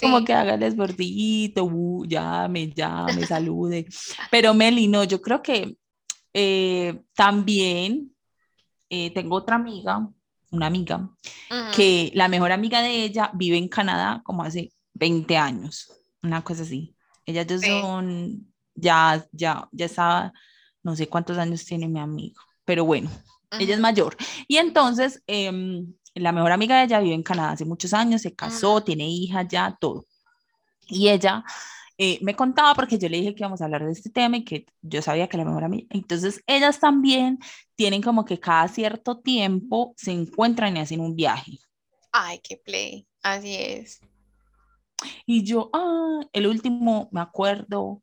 como 0.00 0.24
que 0.24 0.32
haga 0.32 0.54
el 0.54 0.62
esfuercito, 0.62 1.64
uh, 1.64 2.04
llame, 2.06 2.72
llame, 2.72 3.26
salude. 3.26 3.86
Pero 4.30 4.54
Meli, 4.54 4.88
no, 4.88 5.04
yo 5.04 5.20
creo 5.20 5.42
que 5.42 5.76
eh, 6.32 7.02
también 7.14 8.14
eh, 8.88 9.10
tengo 9.12 9.36
otra 9.36 9.56
amiga, 9.56 10.08
una 10.50 10.66
amiga, 10.66 11.10
que 11.74 12.10
la 12.14 12.28
mejor 12.28 12.52
amiga 12.52 12.80
de 12.82 13.04
ella 13.04 13.30
vive 13.34 13.56
en 13.58 13.68
Canadá 13.68 14.22
como 14.24 14.42
hace 14.42 14.72
20 14.94 15.36
años, 15.36 15.92
una 16.22 16.42
cosa 16.42 16.62
así. 16.62 16.94
Ellas 17.26 17.46
ya 17.46 17.58
Sí. 17.58 17.66
son, 17.66 18.51
ya, 18.74 19.24
ya, 19.32 19.68
ya 19.72 19.86
estaba, 19.86 20.32
no 20.82 20.96
sé 20.96 21.08
cuántos 21.08 21.38
años 21.38 21.64
tiene 21.64 21.88
mi 21.88 22.00
amigo, 22.00 22.40
pero 22.64 22.84
bueno, 22.84 23.10
ella 23.58 23.74
es 23.74 23.80
mayor. 23.80 24.16
Y 24.48 24.56
entonces, 24.56 25.22
em, 25.26 25.92
la 26.14 26.32
mejor 26.32 26.52
amiga 26.52 26.78
de 26.78 26.84
ella 26.84 27.00
vive 27.00 27.14
en 27.14 27.22
Canadá 27.22 27.52
hace 27.52 27.64
muchos 27.64 27.92
años, 27.94 28.22
se 28.22 28.34
casó, 28.34 28.76
Ujú. 28.76 28.84
tiene 28.84 29.08
hija 29.08 29.42
ya, 29.42 29.76
todo. 29.80 30.06
Y 30.88 31.08
ella 31.08 31.44
eh, 31.98 32.18
me 32.22 32.34
contaba 32.34 32.74
porque 32.74 32.98
yo 32.98 33.08
le 33.08 33.18
dije 33.18 33.34
que 33.34 33.42
íbamos 33.42 33.60
a 33.60 33.64
hablar 33.66 33.84
de 33.84 33.92
este 33.92 34.10
tema 34.10 34.38
y 34.38 34.44
que 34.44 34.66
yo 34.80 35.02
sabía 35.02 35.28
que 35.28 35.36
la 35.36 35.44
mejor 35.44 35.64
amiga. 35.64 35.86
Entonces, 35.90 36.42
ellas 36.46 36.80
también 36.80 37.38
tienen 37.76 38.02
como 38.02 38.24
que 38.24 38.40
cada 38.40 38.66
cierto 38.68 39.20
tiempo 39.20 39.94
se 39.96 40.12
encuentran 40.12 40.76
y 40.76 40.80
hacen 40.80 41.00
un 41.00 41.14
viaje. 41.14 41.58
Ay, 42.10 42.40
qué 42.42 42.56
play, 42.56 43.06
así 43.22 43.54
es. 43.54 44.00
Y 45.26 45.44
yo, 45.44 45.70
ah, 45.72 46.20
el 46.32 46.46
último, 46.46 47.08
me 47.12 47.20
acuerdo, 47.20 48.02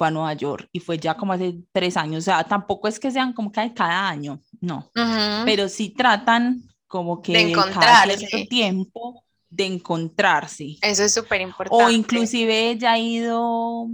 fue 0.00 0.08
a 0.08 0.10
Nueva 0.10 0.32
York 0.32 0.66
y 0.72 0.80
fue 0.80 0.96
ya 0.98 1.14
como 1.14 1.34
hace 1.34 1.58
tres 1.72 1.94
años. 1.98 2.20
O 2.20 2.22
sea, 2.22 2.42
tampoco 2.44 2.88
es 2.88 2.98
que 2.98 3.10
sean 3.10 3.34
como 3.34 3.52
que 3.52 3.74
cada 3.74 4.08
año, 4.08 4.40
no, 4.62 4.90
Ujú. 4.96 5.44
pero 5.44 5.68
sí 5.68 5.90
tratan 5.90 6.62
como 6.88 7.20
que 7.20 7.34
De 7.34 7.52
cada 7.52 8.06
cierto 8.06 8.48
tiempo 8.48 9.24
de 9.50 9.66
encontrarse. 9.66 10.76
Eso 10.80 11.02
es 11.02 11.12
súper 11.12 11.42
importante. 11.42 11.84
O 11.84 11.90
inclusive 11.90 12.70
ella 12.70 12.92
ha 12.92 12.98
ido, 12.98 13.88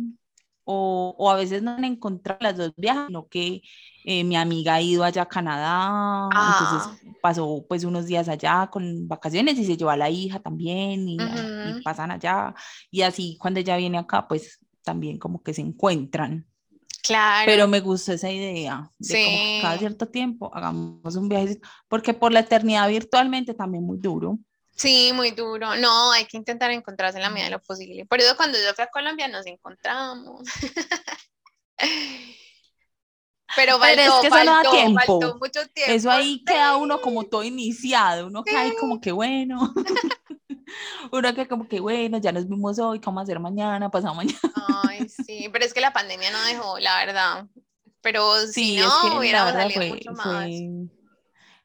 o, 0.65 1.15
o 1.19 1.31
a 1.31 1.35
veces 1.35 1.63
no 1.63 1.73
han 1.73 1.85
encontrado 1.85 2.39
las 2.41 2.57
dos 2.57 2.73
viajes, 2.77 3.07
sino 3.09 3.27
que 3.29 3.63
eh, 4.05 4.23
mi 4.25 4.37
amiga 4.37 4.75
ha 4.75 4.83
ido 4.83 5.03
allá 5.03 5.23
a 5.23 5.29
Canadá, 5.29 6.29
Ah. 6.33 6.47
entonces 6.47 6.89
pasó 7.21 7.65
pues 7.69 7.83
unos 7.85 8.07
días 8.07 8.29
allá 8.29 8.69
con 8.71 9.09
vacaciones 9.09 9.59
y 9.59 9.65
se 9.65 9.77
llevó 9.77 9.91
a 9.91 9.97
la 9.97 10.09
hija 10.11 10.39
también 10.41 11.09
y, 11.09 11.17
y 11.63 11.75
Ujú. 11.75 11.83
pasan 11.83 12.13
allá 12.13 12.55
y 12.91 13.03
así 13.03 13.37
cuando 13.41 13.59
ella 13.61 13.77
viene 13.77 13.99
acá 13.99 14.27
pues 14.29 14.61
también 14.87 15.19
como 15.19 15.43
que 15.43 15.53
se 15.53 15.61
encuentran. 15.63 16.47
Claro. 17.03 17.45
Pero 17.47 17.69
me 17.69 17.81
gustó 17.81 18.13
esa 18.13 18.31
idea 18.31 18.91
de 18.99 19.15
como 19.25 19.37
que 19.37 19.59
cada 19.63 19.75
Sí. 19.75 19.79
cierto 19.81 20.07
tiempo 20.09 20.51
hagamos 20.55 21.17
un 21.17 21.29
viaje, 21.29 21.61
porque 21.89 22.15
por 22.15 22.33
la 22.33 22.41
eternidad 22.41 22.89
virtualmente 22.89 23.53
también 23.55 23.85
muy 23.85 23.99
duro. 23.99 24.39
Sí, 24.77 25.11
muy 25.15 25.31
duro. 25.33 25.75
No, 25.77 26.13
hay 26.13 26.27
que 26.27 26.37
intentar 26.37 26.71
encontrarse 26.71 27.19
en 27.19 27.23
la 27.23 27.31
medida 27.31 27.47
de 27.47 27.53
lo 27.53 27.63
posible. 27.63 28.07
Por 28.07 28.21
eso 28.21 28.37
cuando 28.37 28.59
yo 28.59 28.75
fui 28.75 28.85
a 28.85 28.89
Colombia 28.89 29.27
nos 29.29 29.47
encontramos. 29.47 30.43
Pero 33.55 33.79
Pero 33.81 34.03
es 34.03 34.21
que 34.21 34.27
eso 34.27 34.45
no 34.45 34.63
da 34.63 34.71
tiempo. 34.71 35.21
mucho 35.41 35.67
tiempo. 35.69 35.93
Eso 35.93 36.11
ahí 36.11 36.45
queda 36.45 36.77
uno 36.77 36.97
sí. 36.97 37.03
como 37.03 37.25
todo 37.25 37.43
iniciado, 37.45 38.27
uno 38.27 38.45
cae 38.45 38.75
como 38.77 39.01
que 39.01 39.13
bueno, 39.13 39.73
uno 41.13 41.35
que 41.35 41.47
como 41.49 41.69
que 41.69 41.81
bueno, 41.81 42.19
ya 42.19 42.33
nos 42.33 42.49
vimos 42.49 42.79
hoy, 42.79 42.99
¿qué 43.01 43.07
vamos 43.07 43.21
a 43.21 43.23
hacer 43.25 43.41
mañana, 43.41 43.91
pasado 43.91 44.15
mañana? 44.15 44.39
Ay, 44.55 45.09
sí, 45.09 45.49
pero 45.53 45.65
es 45.65 45.73
que 45.75 45.81
la 45.81 45.93
pandemia 45.93 46.31
no 46.31 46.43
dejó, 46.45 46.79
la 46.79 46.99
verdad. 46.99 47.47
Pero 48.03 48.39
si 48.47 48.53
Sí, 48.53 48.77
no, 48.77 48.87
es 48.87 48.95
que 48.95 49.33
verdad 49.33 49.53
salido 49.53 49.81
fue, 49.81 49.89
mucho 49.91 50.13
más. 50.13 50.45
fue, 50.49 50.89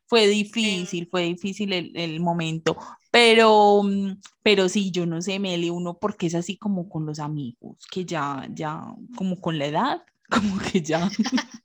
fue 0.08 0.28
difícil, 0.28 1.08
fue 1.10 1.22
difícil 1.24 1.74
el, 1.74 1.92
el 1.96 2.20
momento, 2.20 2.78
pero, 3.12 3.82
mm, 3.84 4.20
pero 4.44 4.68
sí, 4.70 4.92
yo 4.92 5.06
no 5.06 5.22
sé, 5.22 5.40
Meli, 5.40 5.70
uno 5.70 5.98
porque 6.00 6.28
es 6.28 6.36
así 6.36 6.58
como 6.58 6.90
con 6.90 7.06
los 7.06 7.20
amigos, 7.20 7.78
que 7.92 8.06
ya, 8.06 8.48
ya, 8.52 8.82
como 9.16 9.40
con 9.40 9.58
la 9.60 9.66
edad, 9.68 10.02
como 10.30 10.58
que 10.60 10.82
ya, 10.82 11.10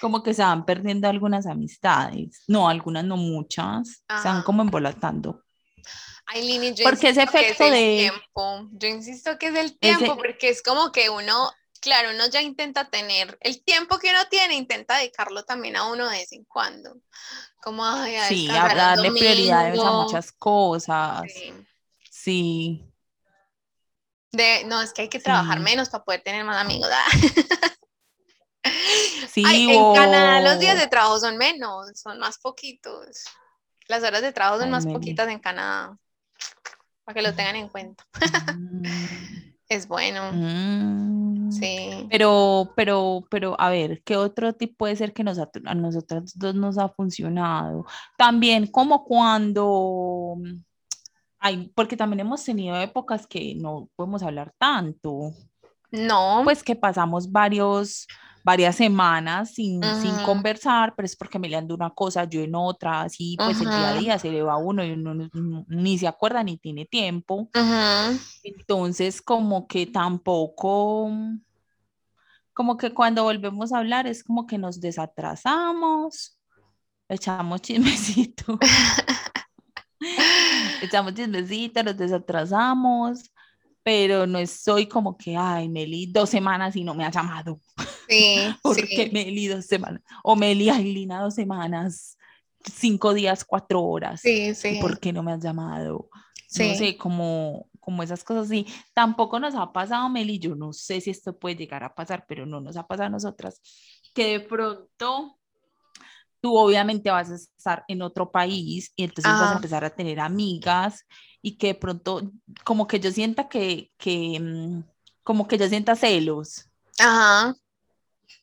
como 0.00 0.22
que 0.22 0.34
se 0.34 0.42
van 0.42 0.64
perdiendo 0.64 1.08
algunas 1.08 1.46
amistades, 1.46 2.42
no, 2.48 2.68
algunas 2.68 3.04
no 3.04 3.16
muchas, 3.16 3.88
se 3.88 4.28
van 4.28 4.38
Ajá. 4.38 4.44
como 4.44 4.62
embolatando. 4.62 5.43
Ay, 6.26 6.46
Lini, 6.46 6.74
yo 6.74 6.84
Porque 6.84 7.10
ese 7.10 7.20
insisto 7.22 7.30
que 7.38 7.44
es 7.44 7.50
efecto 7.50 7.64
el 7.66 7.72
de- 7.72 7.96
tiempo. 7.98 8.68
Yo 8.72 8.88
insisto 8.88 9.38
que 9.38 9.46
es 9.48 9.54
el 9.56 9.78
tiempo, 9.78 10.04
Ese- 10.04 10.14
porque 10.14 10.48
es 10.48 10.62
como 10.62 10.90
que 10.90 11.10
uno, 11.10 11.52
claro, 11.80 12.10
uno 12.14 12.26
ya 12.28 12.40
intenta 12.40 12.88
tener 12.88 13.36
el 13.40 13.62
tiempo 13.62 13.98
que 13.98 14.10
uno 14.10 14.24
tiene, 14.30 14.54
intenta 14.54 14.96
dedicarlo 14.98 15.44
también 15.44 15.76
a 15.76 15.86
uno 15.90 16.08
de 16.08 16.18
vez 16.18 16.32
en 16.32 16.44
cuando. 16.44 16.96
Como 17.62 17.84
ay, 17.84 18.16
a 18.16 18.28
Sí, 18.28 18.48
a 18.50 18.74
darle 18.74 19.10
prioridades 19.10 19.80
a 19.80 19.90
muchas 19.90 20.32
cosas. 20.32 21.22
Sí. 21.32 21.52
Sí, 22.10 22.90
De, 24.32 24.64
no, 24.64 24.80
es 24.80 24.92
que 24.94 25.02
hay 25.02 25.08
que 25.08 25.20
trabajar 25.20 25.58
Sí. 25.58 25.64
menos 25.64 25.90
para 25.90 26.04
poder 26.04 26.22
tener 26.22 26.42
más 26.44 26.56
amigos. 26.60 26.88
ah. 26.90 27.04
sí. 29.30 29.42
Ay, 29.46 29.66
en 29.70 29.94
Canadá 29.94 30.40
los 30.40 30.58
días 30.58 30.78
de 30.78 30.86
trabajo 30.86 31.18
son 31.20 31.36
menos, 31.36 31.90
son 32.00 32.18
más 32.18 32.38
poquitos. 32.38 33.24
Las 33.88 34.02
horas 34.02 34.22
de 34.22 34.32
trabajo 34.32 34.58
son 34.58 34.66
Ay, 34.68 34.72
más 34.72 34.86
poquitas 34.86 35.28
en 35.28 35.38
Canadá, 35.38 35.96
para 37.04 37.14
que 37.14 37.22
lo 37.22 37.34
tengan 37.34 37.56
en 37.56 37.68
cuenta. 37.68 38.04
Mm, 38.56 38.82
Es 39.66 39.88
bueno, 39.88 40.30
mm. 40.32 41.50
sí. 41.50 42.06
Pero, 42.10 42.72
pero, 42.76 43.26
pero, 43.30 43.56
a 43.58 43.70
ver, 43.70 44.02
¿qué 44.04 44.14
otro 44.16 44.52
tipo 44.52 44.74
puede 44.76 44.94
ser 44.94 45.14
que 45.14 45.24
nos 45.24 45.38
ha- 45.38 45.50
a 45.64 45.74
nosotras 45.74 46.38
dos 46.38 46.54
nos 46.54 46.76
ha 46.76 46.90
funcionado? 46.90 47.86
También 48.18 48.66
como 48.66 49.04
cuando, 49.04 50.36
ay, 51.38 51.72
porque 51.74 51.96
también 51.96 52.20
hemos 52.20 52.44
tenido 52.44 52.76
épocas 52.76 53.26
que 53.26 53.54
no 53.56 53.88
podemos 53.96 54.22
hablar 54.22 54.52
tanto, 54.58 55.32
No, 55.90 56.42
pues 56.44 56.62
que 56.62 56.76
pasamos 56.76 57.32
varios, 57.32 58.06
varias 58.44 58.76
semanas 58.76 59.54
sin, 59.54 59.80
sin 60.02 60.22
conversar, 60.22 60.94
pero 60.94 61.06
es 61.06 61.16
porque 61.16 61.38
me 61.38 61.48
le 61.48 61.56
ando 61.56 61.74
una 61.74 61.90
cosa, 61.90 62.24
yo 62.24 62.42
en 62.42 62.54
otra, 62.54 63.00
así 63.02 63.36
pues 63.38 63.58
el 63.60 63.70
día 63.70 63.88
a 63.88 63.92
día 63.94 64.18
se 64.18 64.30
le 64.30 64.42
va 64.42 64.54
a 64.54 64.58
uno 64.58 64.84
y 64.84 64.90
uno 64.92 65.14
no- 65.14 65.30
no- 65.32 65.64
ni 65.68 65.96
se 65.98 66.06
acuerda 66.06 66.42
ni 66.44 66.58
tiene 66.58 66.84
tiempo. 66.84 67.48
Entonces, 68.42 69.22
como 69.22 69.66
que 69.66 69.86
tampoco, 69.86 71.10
como 72.52 72.76
que 72.76 72.92
cuando 72.92 73.24
volvemos 73.24 73.72
a 73.72 73.78
hablar 73.78 74.06
es 74.06 74.22
como 74.22 74.46
que 74.46 74.58
nos 74.58 74.80
desatrasamos, 74.80 76.38
echamos 77.08 77.62
chismecito, 77.62 78.58
echamos 80.82 81.14
chismecito, 81.14 81.82
nos 81.82 81.96
desatrasamos, 81.96 83.30
pero 83.84 84.26
no 84.26 84.38
estoy 84.38 84.86
como 84.88 85.16
que, 85.16 85.36
ay, 85.36 85.68
Meli, 85.68 86.06
dos 86.06 86.30
semanas 86.30 86.74
y 86.74 86.82
no 86.82 86.94
me 86.94 87.04
ha 87.04 87.10
llamado, 87.10 87.60
sí, 88.08 88.36
porque 88.62 88.86
sí. 88.86 89.10
Meli 89.12 89.46
dos 89.46 89.66
semanas, 89.66 90.02
o 90.24 90.34
Meli, 90.34 90.70
ay, 90.70 90.92
Lina, 90.92 91.20
dos 91.22 91.34
semanas, 91.34 92.16
cinco 92.64 93.14
días, 93.14 93.44
cuatro 93.44 93.82
horas, 93.82 94.22
Sí, 94.22 94.48
¿y 94.48 94.54
sí, 94.54 94.78
por 94.80 94.98
qué 94.98 95.12
no 95.12 95.22
me 95.22 95.32
has 95.32 95.40
llamado? 95.40 96.08
no 96.58 96.64
sí. 96.64 96.74
sé, 96.76 96.96
como, 96.96 97.68
como 97.80 98.02
esas 98.02 98.22
cosas 98.24 98.46
así. 98.46 98.66
Tampoco 98.94 99.40
nos 99.40 99.54
ha 99.54 99.72
pasado, 99.72 100.08
Meli, 100.08 100.38
yo 100.38 100.54
no 100.54 100.72
sé 100.72 101.00
si 101.00 101.10
esto 101.10 101.36
puede 101.38 101.56
llegar 101.56 101.84
a 101.84 101.94
pasar, 101.94 102.26
pero 102.28 102.46
no 102.46 102.60
nos 102.60 102.76
ha 102.76 102.86
pasado 102.86 103.08
a 103.08 103.10
nosotras, 103.10 103.60
que 104.14 104.38
de 104.38 104.40
pronto 104.40 105.38
tú 106.44 106.58
obviamente 106.58 107.10
vas 107.10 107.30
a 107.30 107.36
estar 107.36 107.86
en 107.88 108.02
otro 108.02 108.30
país 108.30 108.92
y 108.96 109.04
entonces 109.04 109.32
vas 109.32 109.52
a 109.52 109.54
empezar 109.54 109.82
a 109.82 109.88
tener 109.88 110.20
amigas 110.20 111.06
y 111.40 111.56
que 111.56 111.68
de 111.68 111.74
pronto 111.74 112.20
como 112.64 112.86
que 112.86 113.00
yo 113.00 113.10
sienta 113.10 113.48
que, 113.48 113.90
que 113.96 114.38
mm, 114.38 114.82
como 115.22 115.48
que 115.48 115.56
yo 115.56 115.66
sienta 115.70 115.96
celos. 115.96 116.68
Ajá. 116.98 117.56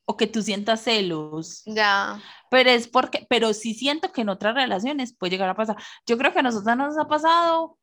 O 0.05 0.17
que 0.17 0.25
tú 0.25 0.41
sientas 0.41 0.81
celos. 0.81 1.61
Ya. 1.67 2.19
Pero 2.49 2.71
es 2.71 2.87
porque, 2.87 3.27
pero 3.29 3.53
sí 3.53 3.75
siento 3.75 4.11
que 4.11 4.21
en 4.21 4.29
otras 4.29 4.55
relaciones 4.55 5.15
puede 5.15 5.33
llegar 5.33 5.49
a 5.49 5.55
pasar. 5.55 5.75
Yo 6.07 6.17
creo 6.17 6.33
que 6.33 6.39
a 6.39 6.41
nosotros 6.41 6.75
nos 6.75 6.97
ha 6.97 7.07
pasado 7.07 7.77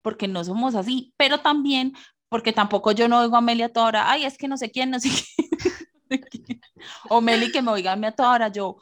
porque 0.00 0.28
no 0.28 0.44
somos 0.44 0.76
así, 0.76 1.12
pero 1.16 1.40
también 1.40 1.96
porque 2.28 2.52
tampoco 2.52 2.92
yo 2.92 3.08
no 3.08 3.18
oigo 3.18 3.34
a 3.34 3.38
Amelia 3.38 3.72
toda 3.72 3.86
hora, 3.86 4.12
ay, 4.12 4.26
es 4.26 4.38
que 4.38 4.46
no 4.46 4.56
sé 4.56 4.70
quién, 4.70 4.90
no 4.92 5.00
sé 5.00 5.10
quién. 5.10 6.60
o 7.08 7.20
Meli 7.20 7.50
que 7.50 7.62
me 7.62 7.72
oiga 7.72 7.90
a 7.90 7.96
mí 7.96 8.06
a 8.06 8.12
toda 8.12 8.30
hora, 8.30 8.46
yo, 8.46 8.76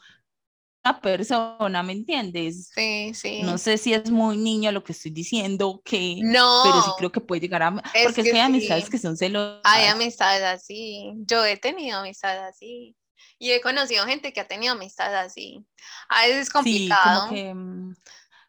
persona, 1.01 1.83
¿me 1.83 1.93
entiendes? 1.93 2.71
Sí, 2.75 3.13
sí. 3.15 3.43
No 3.43 3.59
sé 3.59 3.79
si 3.79 3.93
es 3.93 4.11
muy 4.11 4.37
niño 4.37 4.73
lo 4.73 4.83
que 4.83 4.93
estoy 4.93 5.11
diciendo, 5.11 5.83
que, 5.85 6.17
no, 6.23 6.63
pero 6.65 6.83
sí 6.83 6.91
creo 6.99 7.13
que 7.13 7.21
puede 7.21 7.41
llegar 7.41 7.63
a, 7.63 7.75
porque 8.05 8.21
es 8.23 8.31
que, 8.31 8.33
hay 8.33 8.41
amistades 8.41 8.89
que 8.89 8.99
son 8.99 9.17
celosas. 9.17 9.61
Hay 9.65 9.87
amistades 9.87 10.43
así, 10.43 11.13
yo 11.19 11.45
he 11.45 11.57
tenido 11.57 11.99
amistades 11.99 12.43
así. 12.43 12.97
Y 13.41 13.53
he 13.53 13.61
conocido 13.61 14.05
gente 14.05 14.33
que 14.33 14.41
ha 14.41 14.49
tenido 14.49 14.73
amistades 14.73 15.31
así. 15.31 15.65
A 16.09 16.23
veces 16.23 16.49
es 16.49 16.51
complicado. 16.51 17.29
Sí, 17.29 17.29
como 17.29 17.35
que, 17.35 17.55
mm, 17.55 17.95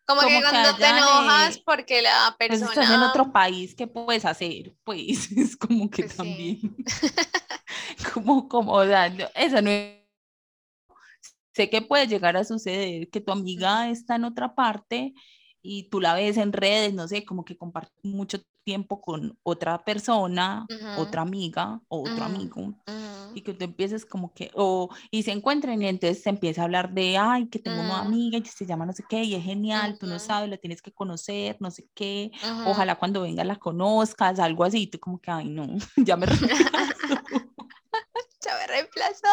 como, 0.05 0.21
que 0.21 0.41
cuando 0.41 0.75
te 0.75 0.87
enojas 0.87 1.59
porque 1.59 2.01
la 2.01 2.35
persona... 2.39 2.65
Pues 2.65 2.77
estás 2.77 2.95
en 2.95 3.03
otro 3.03 3.31
país, 3.31 3.75
¿qué 3.75 3.85
puedes 3.85 4.25
hacer? 4.25 4.73
Pues 4.83 5.31
es 5.37 5.55
como 5.55 5.89
que 5.89 6.03
pues 6.03 6.15
también... 6.15 6.59
como, 8.13 8.47
como, 8.47 8.73
o 8.73 8.85
sea, 8.85 9.07
eso 9.35 9.61
no 9.61 9.69
es... 9.69 9.98
Sé 11.59 11.69
que 11.69 11.81
puede 11.81 12.07
llegar 12.07 12.37
a 12.37 12.45
suceder 12.45 13.09
que 13.09 13.19
tu 13.19 13.33
amiga 13.33 13.89
está 13.89 14.15
en 14.15 14.23
otra 14.23 14.55
parte 14.55 15.13
y 15.61 15.89
tú 15.89 15.99
la 15.99 16.13
ves 16.13 16.37
en 16.37 16.53
redes, 16.53 16.93
no 16.93 17.05
sé, 17.05 17.25
como 17.25 17.43
que 17.43 17.57
comparte 17.57 17.91
mucho 18.01 18.39
tiempo 18.63 19.01
con 19.01 19.37
otra 19.43 19.83
persona, 19.83 20.65
otra 20.95 21.21
amiga 21.21 21.81
o 21.89 22.09
otro 22.09 22.23
amigo, 22.23 22.73
y 23.35 23.41
que 23.41 23.53
tú 23.53 23.65
empieces 23.65 24.05
como 24.05 24.33
que, 24.33 24.51
o, 24.53 24.87
y 25.11 25.23
se 25.23 25.33
encuentren 25.33 25.81
y 25.81 25.87
entonces 25.87 26.23
se 26.23 26.29
empieza 26.29 26.61
a 26.61 26.63
hablar 26.63 26.93
de, 26.93 27.17
ay, 27.17 27.49
que 27.49 27.59
tengo 27.59 27.81
una 27.81 27.99
amiga 27.99 28.37
y 28.37 28.45
se 28.45 28.65
llama 28.65 28.85
no 28.85 28.93
sé 28.93 29.03
qué, 29.09 29.25
y 29.25 29.35
es 29.35 29.43
genial, 29.43 29.97
tú 29.99 30.07
no 30.07 30.17
sabes, 30.17 30.49
la 30.49 30.55
tienes 30.55 30.81
que 30.81 30.93
conocer, 30.93 31.57
no 31.59 31.71
sé 31.71 31.89
qué, 31.93 32.31
ojalá 32.63 32.97
cuando 32.97 33.23
venga 33.23 33.43
la 33.43 33.57
conozcas, 33.57 34.39
algo 34.39 34.63
así, 34.63 34.83
y 34.83 34.87
tú 34.87 34.97
como 34.97 35.19
que, 35.19 35.29
ay, 35.29 35.49
no, 35.49 35.67
ya 35.97 36.15
me 36.15 36.25
ya 38.45 38.55
me 38.55 38.67
reemplazó. 38.67 39.27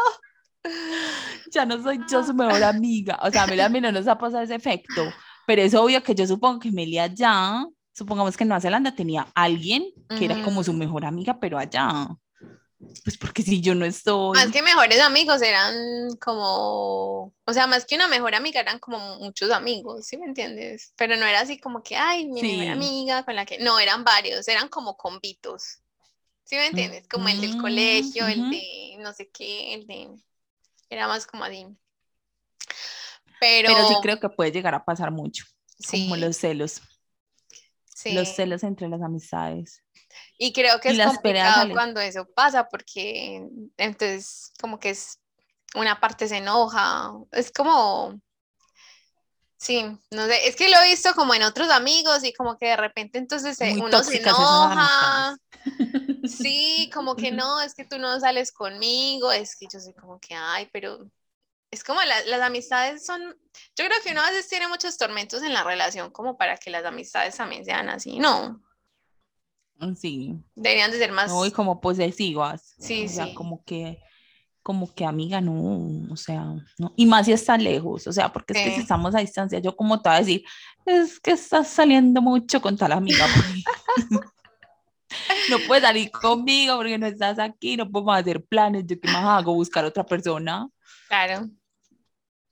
Ya 1.52 1.64
no 1.64 1.80
soy 1.80 2.00
yo 2.10 2.24
su 2.24 2.34
mejor 2.34 2.62
amiga. 2.64 3.18
O 3.22 3.30
sea, 3.30 3.44
a 3.44 3.68
mí 3.68 3.80
no 3.80 3.92
nos 3.92 4.08
ha 4.08 4.18
pasado 4.18 4.42
ese 4.42 4.56
efecto. 4.56 5.02
Pero 5.46 5.62
es 5.62 5.74
obvio 5.74 6.02
que 6.02 6.14
yo 6.14 6.26
supongo 6.26 6.58
que 6.58 6.72
Melia 6.72 7.06
ya 7.06 7.64
supongamos 7.96 8.36
que 8.36 8.44
en 8.44 8.48
Nueva 8.48 8.60
Zelanda 8.60 8.94
tenía 8.94 9.28
alguien 9.34 9.86
que 10.18 10.26
era 10.26 10.42
como 10.42 10.62
su 10.62 10.72
mejor 10.72 11.04
amiga, 11.04 11.38
pero 11.40 11.56
allá. 11.56 12.08
Pues 13.04 13.16
porque 13.16 13.42
si 13.42 13.62
yo 13.62 13.74
no 13.74 13.86
estoy. 13.86 14.36
Más 14.36 14.50
que 14.50 14.60
mejores 14.60 15.00
amigos 15.00 15.40
eran 15.40 15.74
como. 16.20 17.32
O 17.44 17.52
sea, 17.52 17.66
más 17.66 17.86
que 17.86 17.94
una 17.94 18.06
mejor 18.06 18.34
amiga 18.34 18.60
eran 18.60 18.78
como 18.78 19.16
muchos 19.18 19.50
amigos, 19.50 20.06
¿sí 20.06 20.18
me 20.18 20.26
entiendes? 20.26 20.92
Pero 20.96 21.16
no 21.16 21.24
era 21.24 21.40
así 21.40 21.58
como 21.58 21.82
que, 21.82 21.96
ay, 21.96 22.26
mi 22.26 22.42
mejor 22.42 22.72
amiga 22.72 23.24
con 23.24 23.34
la 23.34 23.46
que. 23.46 23.58
No, 23.58 23.78
eran 23.78 24.04
varios, 24.04 24.46
eran 24.48 24.68
como 24.68 24.96
convitos. 24.96 25.78
¿Sí 26.44 26.54
me 26.56 26.66
entiendes? 26.66 27.08
Como 27.08 27.28
el 27.28 27.40
del 27.40 27.56
colegio, 27.56 28.26
el 28.26 28.50
de 28.50 28.96
no 29.00 29.12
sé 29.14 29.30
qué, 29.30 29.74
el 29.74 29.86
de. 29.86 30.10
Era 30.88 31.08
más 31.08 31.26
como 31.26 31.44
así. 31.44 31.66
Pero, 33.40 33.68
Pero 33.68 33.88
sí 33.88 33.94
creo 34.02 34.18
que 34.18 34.28
puede 34.28 34.52
llegar 34.52 34.74
a 34.74 34.84
pasar 34.84 35.10
mucho. 35.10 35.44
Como 35.90 36.16
los 36.16 36.36
celos 36.36 36.80
los 38.12 38.28
celos 38.34 38.62
entre 38.62 38.88
las 38.88 39.02
amistades. 39.02 39.82
Y 40.38 40.52
creo 40.52 40.80
que 40.80 40.90
es 40.90 41.02
complicado 41.02 41.70
cuando 41.72 42.00
eso 42.00 42.26
pasa 42.34 42.68
porque 42.68 43.48
entonces 43.76 44.52
como 44.60 44.78
que 44.78 44.90
es 44.90 45.18
una 45.74 46.00
parte 46.00 46.28
se 46.28 46.38
enoja, 46.38 47.12
es 47.32 47.50
como 47.50 48.20
Sí, 49.58 49.82
no 50.10 50.26
sé, 50.26 50.48
es 50.48 50.54
que 50.54 50.68
lo 50.68 50.76
he 50.78 50.90
visto 50.90 51.14
como 51.14 51.34
en 51.34 51.42
otros 51.42 51.70
amigos 51.70 52.22
y 52.24 52.32
como 52.32 52.58
que 52.58 52.66
de 52.66 52.76
repente 52.76 53.18
entonces 53.18 53.58
uno 53.80 54.02
se 54.02 54.18
enoja. 54.18 55.36
Sí, 56.26 56.90
como 56.92 57.16
que 57.16 57.32
no, 57.32 57.60
es 57.60 57.74
que 57.74 57.84
tú 57.84 57.98
no 57.98 58.18
sales 58.20 58.52
conmigo, 58.52 59.32
es 59.32 59.56
que 59.56 59.66
yo 59.72 59.80
soy 59.80 59.94
como 59.94 60.20
que, 60.20 60.34
ay, 60.34 60.68
pero 60.72 61.08
es 61.70 61.84
como 61.84 62.00
las 62.02 62.40
amistades 62.40 63.04
son, 63.04 63.22
yo 63.22 63.84
creo 63.84 64.00
que 64.02 64.12
uno 64.12 64.20
a 64.20 64.30
veces 64.30 64.48
tiene 64.48 64.68
muchos 64.68 64.96
tormentos 64.96 65.42
en 65.42 65.52
la 65.52 65.64
relación 65.64 66.10
como 66.10 66.36
para 66.36 66.56
que 66.56 66.70
las 66.70 66.84
amistades 66.84 67.36
también 67.36 67.64
sean 67.64 67.88
así, 67.88 68.18
¿no? 68.18 68.60
Mm, 69.78 69.94
sí. 69.94 70.34
Deberían 70.54 70.90
de 70.90 70.98
ser 70.98 71.12
más... 71.12 71.30
No, 71.30 71.44
y 71.44 71.50
como 71.50 71.80
posesivas. 71.80 72.74
Sí, 72.78 73.06
o 73.06 73.08
sea, 73.08 73.26
sí. 73.26 73.34
como 73.34 73.64
que, 73.64 74.00
como 74.66 74.92
que 74.92 75.04
amiga, 75.04 75.40
no, 75.40 76.12
o 76.12 76.16
sea, 76.16 76.44
no. 76.76 76.92
Y 76.96 77.06
más 77.06 77.26
si 77.26 77.32
está 77.32 77.56
lejos, 77.56 78.04
o 78.08 78.12
sea, 78.12 78.32
porque 78.32 78.52
es 78.52 78.64
que 78.64 78.74
si 78.74 78.80
estamos 78.80 79.14
a 79.14 79.20
distancia, 79.20 79.60
yo 79.60 79.76
como 79.76 80.02
te 80.02 80.08
voy 80.08 80.16
a 80.16 80.18
decir, 80.18 80.44
es 80.84 81.20
que 81.20 81.30
estás 81.30 81.68
saliendo 81.68 82.20
mucho 82.20 82.60
con 82.60 82.76
tal 82.76 82.90
amiga. 82.90 83.28
no 85.50 85.58
puedes 85.68 85.84
salir 85.84 86.10
conmigo 86.10 86.74
porque 86.74 86.98
no 86.98 87.06
estás 87.06 87.38
aquí, 87.38 87.76
no 87.76 87.88
podemos 87.88 88.16
hacer 88.16 88.44
planes, 88.44 88.82
yo 88.88 89.00
qué 89.00 89.06
más 89.06 89.22
hago, 89.24 89.54
buscar 89.54 89.84
otra 89.84 90.04
persona. 90.04 90.68
Claro. 91.06 91.48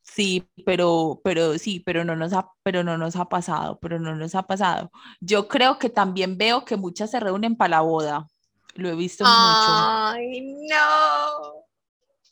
Sí, 0.04 0.48
pero, 0.64 1.20
pero 1.24 1.58
sí, 1.58 1.80
pero 1.80 2.04
no 2.04 2.14
nos 2.14 2.32
ha, 2.32 2.48
pero 2.62 2.84
no 2.84 2.96
nos 2.96 3.16
ha 3.16 3.28
pasado, 3.28 3.80
pero 3.80 3.98
no 3.98 4.14
nos 4.14 4.36
ha 4.36 4.44
pasado. 4.44 4.92
Yo 5.18 5.48
creo 5.48 5.80
que 5.80 5.90
también 5.90 6.38
veo 6.38 6.64
que 6.64 6.76
muchas 6.76 7.10
se 7.10 7.18
reúnen 7.18 7.56
para 7.56 7.70
la 7.70 7.80
boda. 7.80 8.28
Lo 8.76 8.88
he 8.88 8.94
visto 8.94 9.24
mucho. 9.24 9.34
Ay, 9.34 10.42
no. 10.70 11.64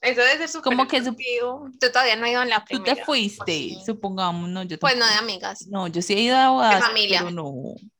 Eso 0.02 0.20
debe 0.20 0.38
ser 0.38 0.48
súper 0.48 0.76
Como 0.76 0.88
que 0.88 1.00
Tú 1.00 1.12
todavía 1.92 2.16
no 2.16 2.24
has 2.24 2.32
ido 2.32 2.42
en 2.42 2.50
la 2.50 2.64
primera. 2.64 2.92
Tú 2.92 2.96
te 2.96 3.04
fuiste, 3.04 3.76
supongamos, 3.86 4.48
no, 4.48 4.64
yo 4.64 4.76
Pues 4.78 4.96
no 4.96 5.06
de 5.06 5.14
amigas. 5.14 5.66
No, 5.68 5.86
yo 5.86 6.02
sí 6.02 6.14
he 6.14 6.20
ido 6.20 6.36
a 6.36 6.50
bodas, 6.50 6.74
de 6.74 6.82
familia. 6.82 7.20
pero 7.20 7.30
no, 7.30 7.52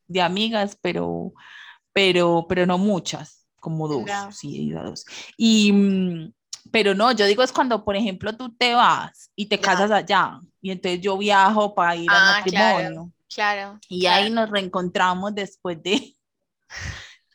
de 0.09 0.21
amigas, 0.21 0.77
pero, 0.83 1.33
pero, 1.93 2.47
pero 2.49 2.67
no 2.67 2.77
muchas, 2.77 3.47
como 3.61 3.87
dos, 3.87 4.11
sí 4.37 4.57
he 4.57 4.63
ido 4.63 4.81
a 4.81 4.85
dos. 4.85 5.05
Y, 5.37 5.73
mm, 5.73 6.33
pero 6.73 6.93
no, 6.95 7.13
yo 7.13 7.25
digo 7.27 7.45
es 7.45 7.53
cuando, 7.53 7.85
por 7.85 7.95
ejemplo, 7.95 8.37
tú 8.37 8.53
te 8.53 8.75
vas 8.75 9.31
y 9.37 9.47
te 9.47 9.61
casas 9.61 9.93
allá 9.93 10.41
y 10.61 10.73
entonces 10.73 11.01
yo 11.01 11.17
viajo 11.17 11.73
para 11.73 11.95
ir 11.95 12.11
al 12.11 12.17
ah, 12.17 12.37
matrimonio. 12.39 13.13
Claro. 13.33 13.79
y 13.89 14.05
ahí 14.05 14.29
nos 14.29 14.51
reencontramos 14.51 15.35
después 15.35 15.83
de 15.83 16.15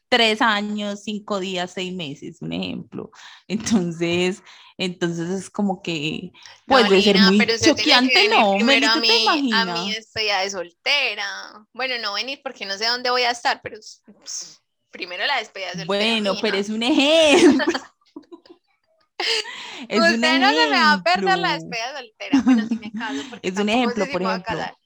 tres 0.09 0.41
años, 0.41 1.03
cinco 1.03 1.39
días, 1.39 1.71
seis 1.73 1.93
meses, 1.93 2.41
un 2.41 2.53
ejemplo. 2.53 3.11
Entonces, 3.47 4.41
entonces 4.79 5.29
es 5.29 5.49
como 5.49 5.81
que 5.81 6.31
puede 6.67 7.01
ser 7.01 7.17
muy 7.17 7.39
choqueante, 7.59 8.29
no, 8.29 8.53
a 8.53 8.57
mí, 8.97 9.51
a 9.51 9.65
mí 9.65 9.91
estoy 9.91 10.25
de 10.25 10.49
soltera. 10.51 11.67
Bueno, 11.73 11.95
no 11.99 12.13
venir 12.13 12.41
porque 12.43 12.63
no 12.65 12.77
sé 12.77 12.85
dónde 12.85 13.09
voy 13.09 13.23
a 13.23 13.31
estar, 13.31 13.59
pero 13.63 13.77
pues, 14.05 14.61
primero 14.91 15.25
la 15.25 15.39
despedida 15.39 15.71
de 15.71 15.85
soltera. 15.85 16.21
Bueno, 16.21 16.35
pero 16.39 16.57
es 16.57 16.69
un 16.69 16.83
ejemplo. 16.83 17.65
Es 19.89 19.99
Usted 19.99 20.39
no 20.39 20.49
se 20.49 20.67
me 20.67 20.79
va 20.79 20.93
a 20.93 21.03
perder 21.03 21.39
la 21.39 21.53
despedida 21.53 21.97
soltera. 21.97 22.41
Bueno, 22.45 22.67
si 22.67 22.75
me 22.75 22.91
caso. 22.91 23.19
Es 23.41 23.57
un 23.57 23.69
ejemplo, 23.69 24.05
por 24.11 24.21
ejemplo. 24.21 24.77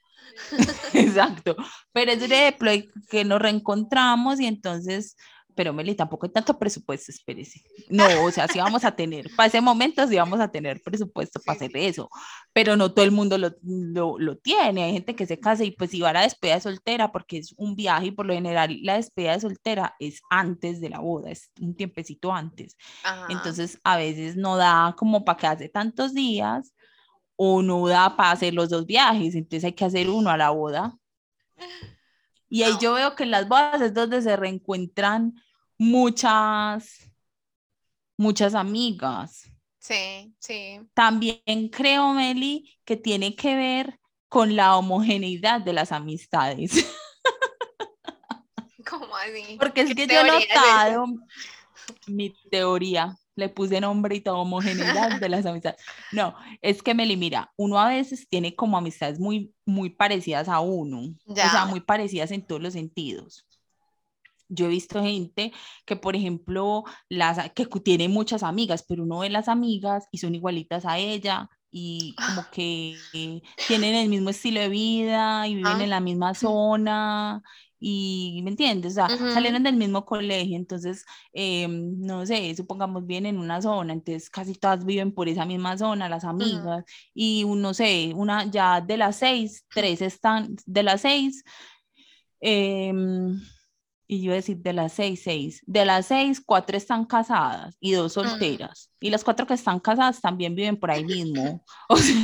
Exacto. 0.93 1.56
Pero 1.91 2.12
es 2.12 2.21
un 2.21 2.32
ejemplo 2.32 2.71
que 3.10 3.25
nos 3.25 3.41
reencontramos 3.41 4.39
y 4.39 4.45
entonces 4.45 5.15
pero 5.56 5.73
Meli, 5.73 5.95
tampoco 5.95 6.25
hay 6.25 6.32
tanto 6.32 6.58
presupuesto, 6.58 7.12
espérese. 7.12 7.62
No, 7.89 8.06
o 8.23 8.32
sea, 8.32 8.47
sí 8.47 8.60
vamos 8.60 8.84
a 8.84 8.91
tener, 8.91 9.30
para 9.36 9.47
ese 9.47 9.62
momento 9.62 10.08
sí 10.08 10.15
vamos 10.15 10.39
a 10.39 10.47
tener 10.49 10.82
presupuesto 10.82 11.39
para 11.45 11.56
hacer 11.56 11.71
eso, 11.75 12.10
pero 12.54 12.75
no 12.75 12.93
todo 12.93 13.06
el 13.06 13.12
mundo 13.12 13.38
lo, 13.38 13.51
lo, 13.62 14.17
lo, 14.17 14.38
tiene. 14.38 14.84
Hay 14.84 14.93
gente 14.93 15.15
que 15.15 15.25
se 15.25 15.39
casa 15.39 15.63
y 15.63 15.71
pues 15.71 15.93
iba 15.93 16.10
a 16.10 16.13
la 16.13 16.21
despedida 16.21 16.56
de 16.56 16.62
soltera 16.62 17.12
porque 17.12 17.38
es 17.38 17.54
un 17.58 17.75
viaje 17.75 18.08
y 18.08 18.12
por 18.12 18.25
lo 18.25 18.34
general 18.34 18.77
la 18.82 18.95
despedida 18.95 19.34
de 19.34 19.41
soltera 19.41 19.95
es 19.99 20.21
antes 20.30 20.82
de 20.82 20.89
la 20.89 20.99
boda, 20.99 21.32
es 21.32 21.51
un 21.60 21.75
tiempecito 21.75 22.34
antes. 22.34 22.75
Entonces 23.30 23.80
a 23.84 23.97
veces 23.97 24.36
no 24.38 24.58
da 24.58 24.95
como 24.97 25.25
para 25.25 25.38
que 25.38 25.47
hace 25.47 25.69
tantos 25.69 26.13
días 26.13 26.73
o 27.43 27.63
no 27.63 27.88
da 27.88 28.15
para 28.15 28.30
hacer 28.30 28.54
los 28.54 28.69
dos 28.69 28.86
viajes, 28.86 29.34
entonces 29.34 29.63
hay 29.63 29.73
que 29.73 29.84
hacer 29.84 30.12
uno 30.12 30.30
a 30.30 30.38
la 30.38 30.51
boda. 30.51 30.95
Y 32.47 32.62
ahí 32.62 32.73
yo 32.80 32.93
veo 32.93 33.15
que 33.15 33.23
en 33.23 33.32
las 33.32 33.47
bodas 33.47 33.82
es 33.82 33.95
donde 33.95 34.21
se 34.21 34.36
reencuentran 34.36 35.34
muchas, 35.75 37.12
muchas 38.15 38.54
amigas. 38.54 39.51
Sí, 39.80 40.36
sí. 40.38 40.82
También 40.93 41.69
creo, 41.71 42.13
Meli, 42.13 42.77
que 42.86 42.95
tiene 42.95 43.36
que 43.36 43.56
ver 43.56 43.99
con 44.30 44.56
la 44.56 44.77
homogeneidad 44.77 45.62
de 45.62 45.73
las 45.73 45.91
amistades. 45.91 46.73
¿Cómo 48.88 49.15
así? 49.15 49.58
Porque 49.60 49.82
es 49.82 49.95
que 49.95 50.06
yo 50.06 50.19
he 50.19 50.27
notado, 50.27 51.08
mi 52.06 52.36
teoría, 52.51 53.17
le 53.41 53.49
puse 53.49 53.82
nombre 53.82 54.15
y 54.15 54.21
todo 54.21 54.38
homogeneidad 54.38 55.19
de 55.19 55.30
las 55.30 55.45
amistades. 55.45 55.82
No, 56.12 56.36
es 56.62 56.84
que 56.84 56.93
Meli, 56.93 57.17
mira, 57.17 57.51
uno 57.58 57.80
a 57.80 57.89
veces 57.89 58.30
tiene 58.30 58.56
como 58.56 58.77
amistades 58.77 59.19
muy, 59.19 59.54
muy 59.65 59.89
parecidas 59.89 60.47
a 60.47 60.60
uno, 60.60 61.15
o 61.25 61.36
sea, 61.36 61.65
muy 61.65 61.80
parecidas 61.82 62.32
en 62.32 62.45
todos 62.45 62.62
los 62.62 62.73
sentidos. 62.73 63.45
Yo 64.47 64.65
he 64.65 64.69
visto 64.69 65.01
gente 65.01 65.54
que, 65.86 65.95
por 65.95 66.15
ejemplo, 66.15 66.84
las, 67.10 67.51
que 67.51 67.65
tiene 67.65 68.10
muchas 68.10 68.43
amigas, 68.43 68.86
pero 68.88 69.04
uno 69.04 69.19
ve 69.19 69.30
las 69.30 69.47
amigas 69.47 70.08
y 70.12 70.19
son 70.19 70.36
igualitas 70.36 70.86
a 70.86 70.99
ella 70.99 71.49
y 71.71 72.15
como 72.15 72.45
que 72.51 72.95
tienen 73.67 73.95
el 73.95 74.10
mismo 74.10 74.30
estilo 74.30 74.60
de 74.60 74.69
vida 74.69 75.47
y 75.47 75.56
viven 75.56 75.82
en 75.82 75.89
la 75.89 75.99
misma 75.99 76.34
zona 76.36 77.41
y, 77.84 78.41
¿me 78.44 78.52
entiendes? 78.52 78.91
O 78.91 78.96
sea, 78.96 79.34
salieron 79.34 79.63
del 79.63 79.76
mismo 79.76 80.06
colegio, 80.06 80.56
entonces, 80.56 81.04
em, 81.34 82.00
no 82.00 82.28
sé, 82.28 82.56
supongamos 82.56 83.08
bien 83.08 83.26
en 83.26 83.39
una 83.39 83.60
zona, 83.60 83.94
entonces 83.94 84.30
casi 84.30 84.54
todas 84.54 84.86
viven 84.86 85.12
por 85.12 85.28
esa 85.28 85.46
misma 85.46 85.76
zona, 85.80 86.08
las 86.08 86.24
amigas, 86.24 86.86
y 87.15 87.44
uno, 87.44 87.74
sé, 87.74 88.13
una 88.15 88.46
ya 88.46 88.82
de 88.82 88.98
las 88.98 89.15
seis, 89.15 89.65
tres 89.74 90.04
están, 90.04 90.56
de 90.67 90.84
las 90.84 91.02
seis, 91.02 91.44
em, 92.39 93.41
y 94.08 94.22
yo 94.22 94.34
decir 94.34 94.58
de 94.58 94.74
las 94.74 94.94
seis, 94.94 95.22
seis, 95.24 95.63
de 95.65 95.84
las 95.84 96.06
seis, 96.06 96.39
cuatro 96.46 96.78
están 96.78 97.06
casadas 97.06 97.76
y 97.80 97.94
dos 97.94 98.13
solteras, 98.13 98.91
y 99.00 99.10
las 99.10 99.24
cuatro 99.24 99.48
que 99.48 99.56
están 99.56 99.80
casadas 99.80 100.22
también 100.22 100.54
viven 100.54 100.78
por 100.80 100.91
ahí 100.91 101.04
mismo, 101.04 101.65
o 101.89 101.98
sea, 101.98 102.15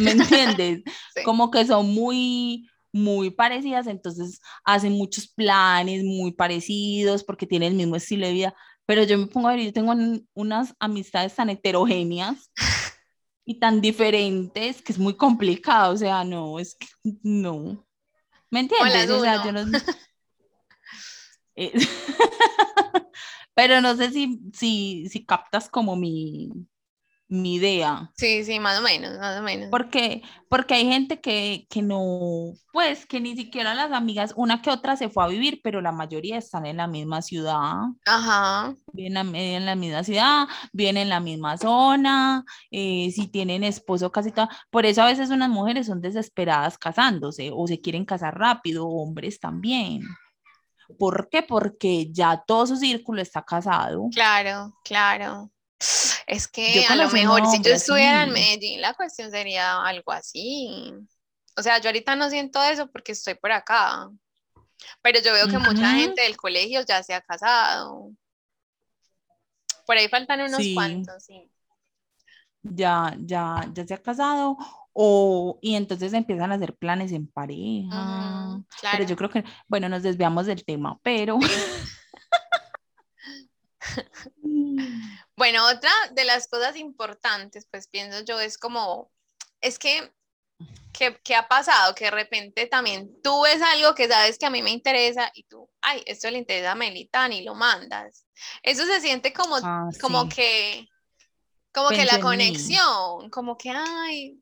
¿me 0.00 0.12
entiendes? 0.12 0.82
Como 1.26 1.50
que 1.50 1.66
son 1.66 1.92
muy 1.92 2.66
muy 2.94 3.30
parecidas, 3.30 3.88
entonces 3.88 4.40
hacen 4.64 4.92
muchos 4.92 5.26
planes 5.26 6.04
muy 6.04 6.30
parecidos 6.30 7.24
porque 7.24 7.44
tienen 7.44 7.72
el 7.72 7.76
mismo 7.76 7.96
estilo 7.96 8.24
de 8.24 8.32
vida, 8.32 8.54
pero 8.86 9.02
yo 9.02 9.18
me 9.18 9.26
pongo 9.26 9.48
a 9.48 9.56
ver, 9.56 9.64
yo 9.64 9.72
tengo 9.72 9.92
unas 10.32 10.76
amistades 10.78 11.34
tan 11.34 11.50
heterogéneas 11.50 12.52
y 13.44 13.58
tan 13.58 13.80
diferentes 13.80 14.80
que 14.80 14.92
es 14.92 14.98
muy 14.98 15.16
complicado, 15.16 15.92
o 15.92 15.96
sea, 15.96 16.22
no, 16.22 16.60
es 16.60 16.76
que 16.76 16.86
no. 17.24 17.84
¿Me 18.48 18.60
entiendes? 18.60 19.10
O 19.10 19.20
sea, 19.20 19.44
yo 19.44 19.52
no... 19.52 19.64
Eh, 21.56 21.72
pero 23.54 23.80
no 23.80 23.94
sé 23.96 24.10
si, 24.10 24.40
si, 24.52 25.08
si 25.08 25.24
captas 25.24 25.68
como 25.68 25.94
mi, 25.94 26.50
mi 27.40 27.54
idea. 27.54 28.10
Sí, 28.16 28.44
sí, 28.44 28.60
más 28.60 28.78
o 28.78 28.82
menos, 28.82 29.18
más 29.18 29.40
o 29.40 29.42
menos. 29.42 29.68
Porque, 29.70 30.22
porque 30.48 30.74
hay 30.74 30.86
gente 30.86 31.20
que, 31.20 31.66
que 31.68 31.82
no, 31.82 32.52
pues 32.72 33.06
que 33.06 33.20
ni 33.20 33.36
siquiera 33.36 33.74
las 33.74 33.92
amigas, 33.92 34.32
una 34.36 34.62
que 34.62 34.70
otra 34.70 34.96
se 34.96 35.08
fue 35.08 35.24
a 35.24 35.28
vivir, 35.28 35.60
pero 35.62 35.80
la 35.80 35.92
mayoría 35.92 36.38
están 36.38 36.66
en 36.66 36.78
la 36.78 36.86
misma 36.86 37.22
ciudad. 37.22 37.74
Ajá. 38.06 38.74
Vienen 38.92 39.34
en 39.34 39.66
la 39.66 39.74
misma 39.74 40.04
ciudad, 40.04 40.46
vienen 40.72 41.04
en 41.04 41.08
la 41.10 41.20
misma 41.20 41.56
zona, 41.56 42.44
eh, 42.70 43.10
si 43.14 43.28
tienen 43.28 43.64
esposo 43.64 44.10
casi 44.12 44.30
todo. 44.32 44.48
Por 44.70 44.86
eso 44.86 45.02
a 45.02 45.06
veces 45.06 45.30
unas 45.30 45.50
mujeres 45.50 45.86
son 45.86 46.00
desesperadas 46.00 46.78
casándose 46.78 47.50
o 47.52 47.66
se 47.66 47.80
quieren 47.80 48.04
casar 48.04 48.38
rápido, 48.38 48.86
hombres 48.86 49.40
también. 49.40 50.02
¿Por 50.98 51.28
qué? 51.30 51.42
Porque 51.42 52.12
ya 52.12 52.42
todo 52.46 52.66
su 52.66 52.76
círculo 52.76 53.22
está 53.22 53.42
casado. 53.42 54.08
Claro, 54.12 54.74
claro. 54.84 55.50
Es 56.26 56.48
que 56.48 56.86
a 56.86 56.96
lo 56.96 57.08
mejor 57.10 57.46
si 57.46 57.62
yo 57.62 57.74
estuviera 57.74 58.24
en 58.24 58.32
Medellín, 58.32 58.80
la 58.80 58.94
cuestión 58.94 59.30
sería 59.30 59.82
algo 59.82 60.12
así. 60.12 60.92
O 61.56 61.62
sea, 61.62 61.78
yo 61.78 61.88
ahorita 61.88 62.16
no 62.16 62.30
siento 62.30 62.62
eso 62.62 62.90
porque 62.90 63.12
estoy 63.12 63.34
por 63.34 63.52
acá. 63.52 64.10
Pero 65.02 65.20
yo 65.20 65.32
veo 65.32 65.48
que 65.48 65.58
mucha 65.58 65.90
gente 65.92 66.22
del 66.22 66.36
colegio 66.36 66.82
ya 66.82 67.02
se 67.02 67.14
ha 67.14 67.20
casado. 67.20 68.10
Por 69.86 69.96
ahí 69.96 70.08
faltan 70.08 70.40
unos 70.40 70.60
cuantos, 70.74 71.24
sí. 71.24 71.50
Ya, 72.62 73.14
ya, 73.20 73.68
ya 73.74 73.86
se 73.86 73.92
ha 73.92 74.02
casado 74.02 74.56
o, 74.94 75.58
y 75.60 75.74
entonces 75.74 76.14
empiezan 76.14 76.52
a 76.52 76.54
hacer 76.54 76.74
planes 76.76 77.12
en 77.12 77.26
pareja. 77.26 78.62
Pero 78.92 79.04
yo 79.04 79.16
creo 79.16 79.28
que, 79.28 79.44
bueno, 79.68 79.88
nos 79.88 80.02
desviamos 80.02 80.46
del 80.46 80.64
tema, 80.64 80.98
pero... 81.02 81.38
Bueno, 85.36 85.66
otra 85.66 85.90
de 86.12 86.24
las 86.24 86.46
cosas 86.46 86.76
importantes, 86.76 87.66
pues 87.70 87.88
pienso 87.88 88.20
yo, 88.24 88.38
es 88.40 88.56
como, 88.56 89.10
es 89.60 89.78
que, 89.78 90.12
¿qué 90.92 91.34
ha 91.34 91.48
pasado? 91.48 91.94
Que 91.94 92.06
de 92.06 92.10
repente 92.12 92.66
también 92.66 93.20
tú 93.22 93.42
ves 93.42 93.60
algo 93.60 93.94
que 93.94 94.08
sabes 94.08 94.38
que 94.38 94.46
a 94.46 94.50
mí 94.50 94.62
me 94.62 94.70
interesa 94.70 95.30
y 95.34 95.44
tú, 95.44 95.68
ay, 95.82 96.02
esto 96.06 96.30
le 96.30 96.38
interesa 96.38 96.72
a 96.72 96.76
Melitán 96.76 97.32
y 97.32 97.42
lo 97.42 97.54
mandas. 97.54 98.26
Eso 98.62 98.84
se 98.86 99.00
siente 99.00 99.32
como, 99.32 99.56
ah, 99.56 99.88
como 100.00 100.28
que, 100.28 100.88
como 101.72 101.88
que 101.88 102.04
la 102.04 102.20
conexión, 102.20 103.28
como 103.30 103.58
que, 103.58 103.70
ay, 103.70 104.40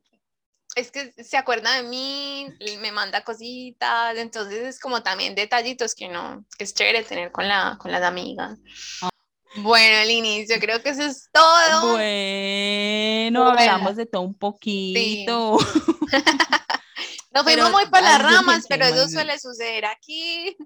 es 0.74 0.90
que 0.90 1.12
se 1.12 1.36
acuerda 1.36 1.74
de 1.74 1.82
mí, 1.82 2.48
me 2.80 2.92
manda 2.92 3.24
cositas, 3.24 4.16
entonces 4.16 4.66
es 4.66 4.80
como 4.80 5.02
también 5.02 5.34
detallitos 5.34 5.94
que 5.94 6.08
no, 6.08 6.44
que 6.56 6.64
es 6.64 6.74
chévere 6.74 7.02
tener 7.02 7.30
con, 7.30 7.46
la, 7.46 7.76
con 7.80 7.92
las 7.92 8.02
amigas. 8.02 8.58
Bueno, 9.56 9.98
al 9.98 10.10
inicio 10.10 10.58
creo 10.60 10.82
que 10.82 10.90
eso 10.90 11.02
es 11.02 11.28
todo. 11.32 11.92
Bueno, 11.92 13.50
hablamos 13.50 13.96
de 13.96 14.06
todo 14.06 14.22
un 14.22 14.34
poquito. 14.34 15.58
Nos 17.32 17.44
fuimos 17.44 17.70
muy 17.70 17.86
para 17.86 18.18
las 18.18 18.22
ramas, 18.22 18.66
pero 18.68 18.84
eso 18.84 19.08
suele 19.08 19.38
suceder 19.38 19.86
aquí. 19.86 20.56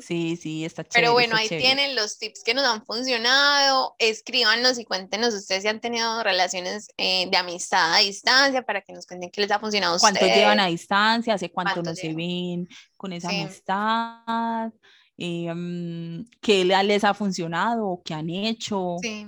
Sí, 0.00 0.36
sí, 0.36 0.64
está 0.64 0.84
chévere. 0.84 1.02
Pero 1.02 1.12
bueno, 1.12 1.36
ahí 1.36 1.48
tienen 1.48 1.94
los 1.94 2.18
tips 2.18 2.42
que 2.44 2.54
nos 2.54 2.64
han 2.64 2.84
funcionado. 2.84 3.94
Escríbanos 3.98 4.78
y 4.78 4.84
cuéntenos 4.84 5.34
ustedes 5.34 5.62
si 5.62 5.68
han 5.68 5.80
tenido 5.80 6.22
relaciones 6.22 6.88
eh, 6.96 7.28
de 7.30 7.36
amistad 7.36 7.94
a 7.94 7.98
distancia 7.98 8.62
para 8.62 8.80
que 8.80 8.92
nos 8.92 9.06
cuenten 9.06 9.30
qué 9.30 9.42
les 9.42 9.50
ha 9.50 9.58
funcionado 9.58 9.94
a 9.94 9.96
ustedes. 9.96 10.18
¿Cuánto 10.18 10.34
llevan 10.34 10.60
a 10.60 10.66
distancia? 10.66 11.34
¿Hace 11.34 11.50
cuánto, 11.50 11.82
no 11.82 11.94
se 11.94 12.14
ven 12.14 12.68
con 12.96 13.12
esa 13.12 13.28
amistad? 13.28 14.72
Eh, 15.16 15.52
mm, 15.52 16.24
qué 16.40 16.64
les 16.64 17.04
ha 17.04 17.14
funcionado 17.14 17.86
o 17.86 18.02
qué 18.02 18.14
han 18.14 18.30
hecho. 18.30 18.96
Sí. 19.00 19.26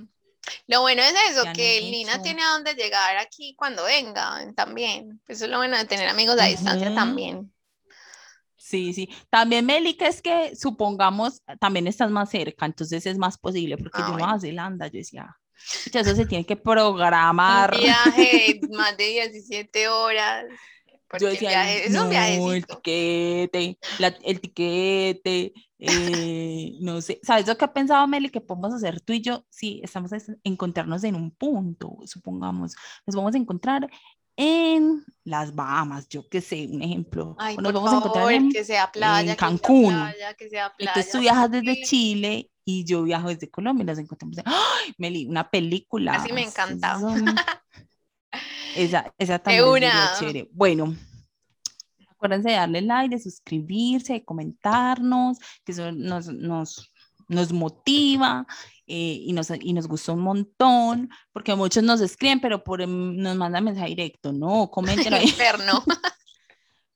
Lo 0.67 0.81
bueno 0.81 1.01
es 1.01 1.13
eso, 1.31 1.43
que 1.55 1.81
Lina 1.81 2.21
tiene 2.21 2.43
a 2.43 2.51
dónde 2.51 2.75
llegar 2.75 3.17
aquí 3.17 3.55
cuando 3.55 3.83
venga 3.83 4.45
también. 4.55 5.21
Eso 5.27 5.45
es 5.45 5.51
lo 5.51 5.57
bueno 5.57 5.77
de 5.77 5.85
tener 5.85 6.07
amigos 6.07 6.39
a 6.39 6.45
distancia 6.45 6.93
también. 6.93 7.51
Sí, 8.55 8.93
sí. 8.93 9.09
También, 9.29 9.65
Meli, 9.65 9.95
que 9.95 10.07
es 10.07 10.21
que 10.21 10.55
supongamos, 10.55 11.43
también 11.59 11.87
estás 11.87 12.09
más 12.09 12.29
cerca, 12.31 12.65
entonces 12.65 13.05
es 13.05 13.17
más 13.17 13.37
posible, 13.37 13.77
porque 13.77 14.01
yo 14.01 14.17
no 14.17 14.27
a 14.27 14.39
Zelanda, 14.39 14.87
yo 14.87 14.97
decía, 14.97 15.37
eso 15.93 16.15
se 16.15 16.25
tiene 16.25 16.45
que 16.45 16.55
programar. 16.55 17.73
Un 17.73 17.79
viaje 17.79 18.59
más 18.71 18.97
de 18.97 19.05
17 19.05 19.87
horas. 19.87 20.45
Yo 21.19 21.27
decía, 21.27 21.73
es 21.73 21.91
no, 21.91 22.09
el 22.11 22.65
tiquete, 22.65 23.77
el 24.23 24.41
tiquete, 24.41 25.53
eh, 25.79 26.73
no 26.79 27.01
sé, 27.01 27.19
¿sabes 27.23 27.47
lo 27.47 27.57
que 27.57 27.65
ha 27.65 27.73
pensado 27.73 28.07
Meli? 28.07 28.29
Que 28.29 28.41
podemos 28.41 28.73
hacer 28.73 29.01
tú 29.01 29.13
y 29.13 29.21
yo, 29.21 29.45
sí, 29.49 29.81
estamos 29.83 30.13
a 30.13 30.17
encontrarnos 30.43 31.03
en 31.03 31.15
un 31.15 31.31
punto, 31.31 31.97
supongamos, 32.05 32.75
nos 33.05 33.15
vamos 33.15 33.35
a 33.35 33.37
encontrar 33.37 33.89
en 34.37 35.03
las 35.23 35.55
Bahamas, 35.55 36.07
yo 36.09 36.27
que 36.27 36.41
sé, 36.41 36.67
un 36.69 36.81
ejemplo. 36.81 37.37
nos 37.61 37.73
vamos 37.73 37.93
a 37.93 37.97
encontrar 37.97 38.31
en, 38.31 38.51
que 38.51 38.63
sea 38.63 38.91
playa, 38.91 39.35
Cancún. 39.35 39.95
Que 40.37 40.49
sea 40.49 40.73
playa, 40.75 40.91
Entonces 40.91 41.11
tú 41.11 41.19
viajas 41.19 41.51
desde 41.51 41.81
Chile 41.83 42.49
y 42.65 42.83
yo 42.83 43.03
viajo 43.03 43.29
desde 43.29 43.49
Colombia 43.49 43.83
y 43.83 43.85
nos 43.85 43.99
encontramos. 43.99 44.37
¡Ay, 44.43 44.93
Meli! 44.97 45.25
Una 45.25 45.49
película. 45.49 46.15
Así 46.15 46.33
me 46.33 46.43
encanta. 46.43 46.99
Esa, 48.75 49.13
esa 49.17 49.39
también 49.39 49.83
es 49.83 50.19
chévere. 50.19 50.49
Bueno, 50.51 50.95
acuérdense 52.09 52.49
de 52.49 52.55
darle 52.55 52.81
like, 52.81 53.15
de 53.15 53.21
suscribirse, 53.21 54.13
de 54.13 54.25
comentarnos, 54.25 55.37
que 55.63 55.71
eso 55.71 55.91
nos, 55.91 56.27
nos, 56.27 56.91
nos 57.27 57.53
motiva 57.53 58.45
eh, 58.87 59.19
y, 59.21 59.33
nos, 59.33 59.49
y 59.59 59.73
nos 59.73 59.87
gustó 59.87 60.13
un 60.13 60.21
montón, 60.21 61.09
porque 61.31 61.55
muchos 61.55 61.83
nos 61.83 62.01
escriben, 62.01 62.39
pero 62.39 62.63
por, 62.63 62.81
em, 62.81 63.15
nos 63.17 63.35
mandan 63.35 63.63
mensaje 63.63 63.89
directo, 63.89 64.31
no, 64.31 64.69
coméntelo 64.69 65.15
ahí. 65.17 65.25
Interno. 65.25 65.83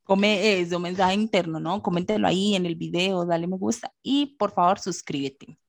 Come 0.03 0.59
eso, 0.59 0.79
mensaje 0.79 1.13
interno, 1.13 1.59
¿no? 1.59 1.83
Coméntelo 1.83 2.27
ahí 2.27 2.55
en 2.55 2.65
el 2.65 2.73
video, 2.73 3.25
dale 3.25 3.45
me 3.45 3.57
gusta 3.57 3.93
y 4.01 4.37
por 4.37 4.51
favor 4.51 4.79
suscríbete. 4.79 5.59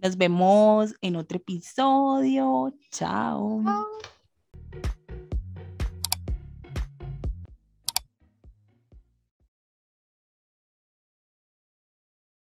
Nos 0.00 0.16
vemos 0.16 0.94
en 1.00 1.14
otro 1.14 1.36
episodio. 1.36 2.74
Chao. 2.90 3.62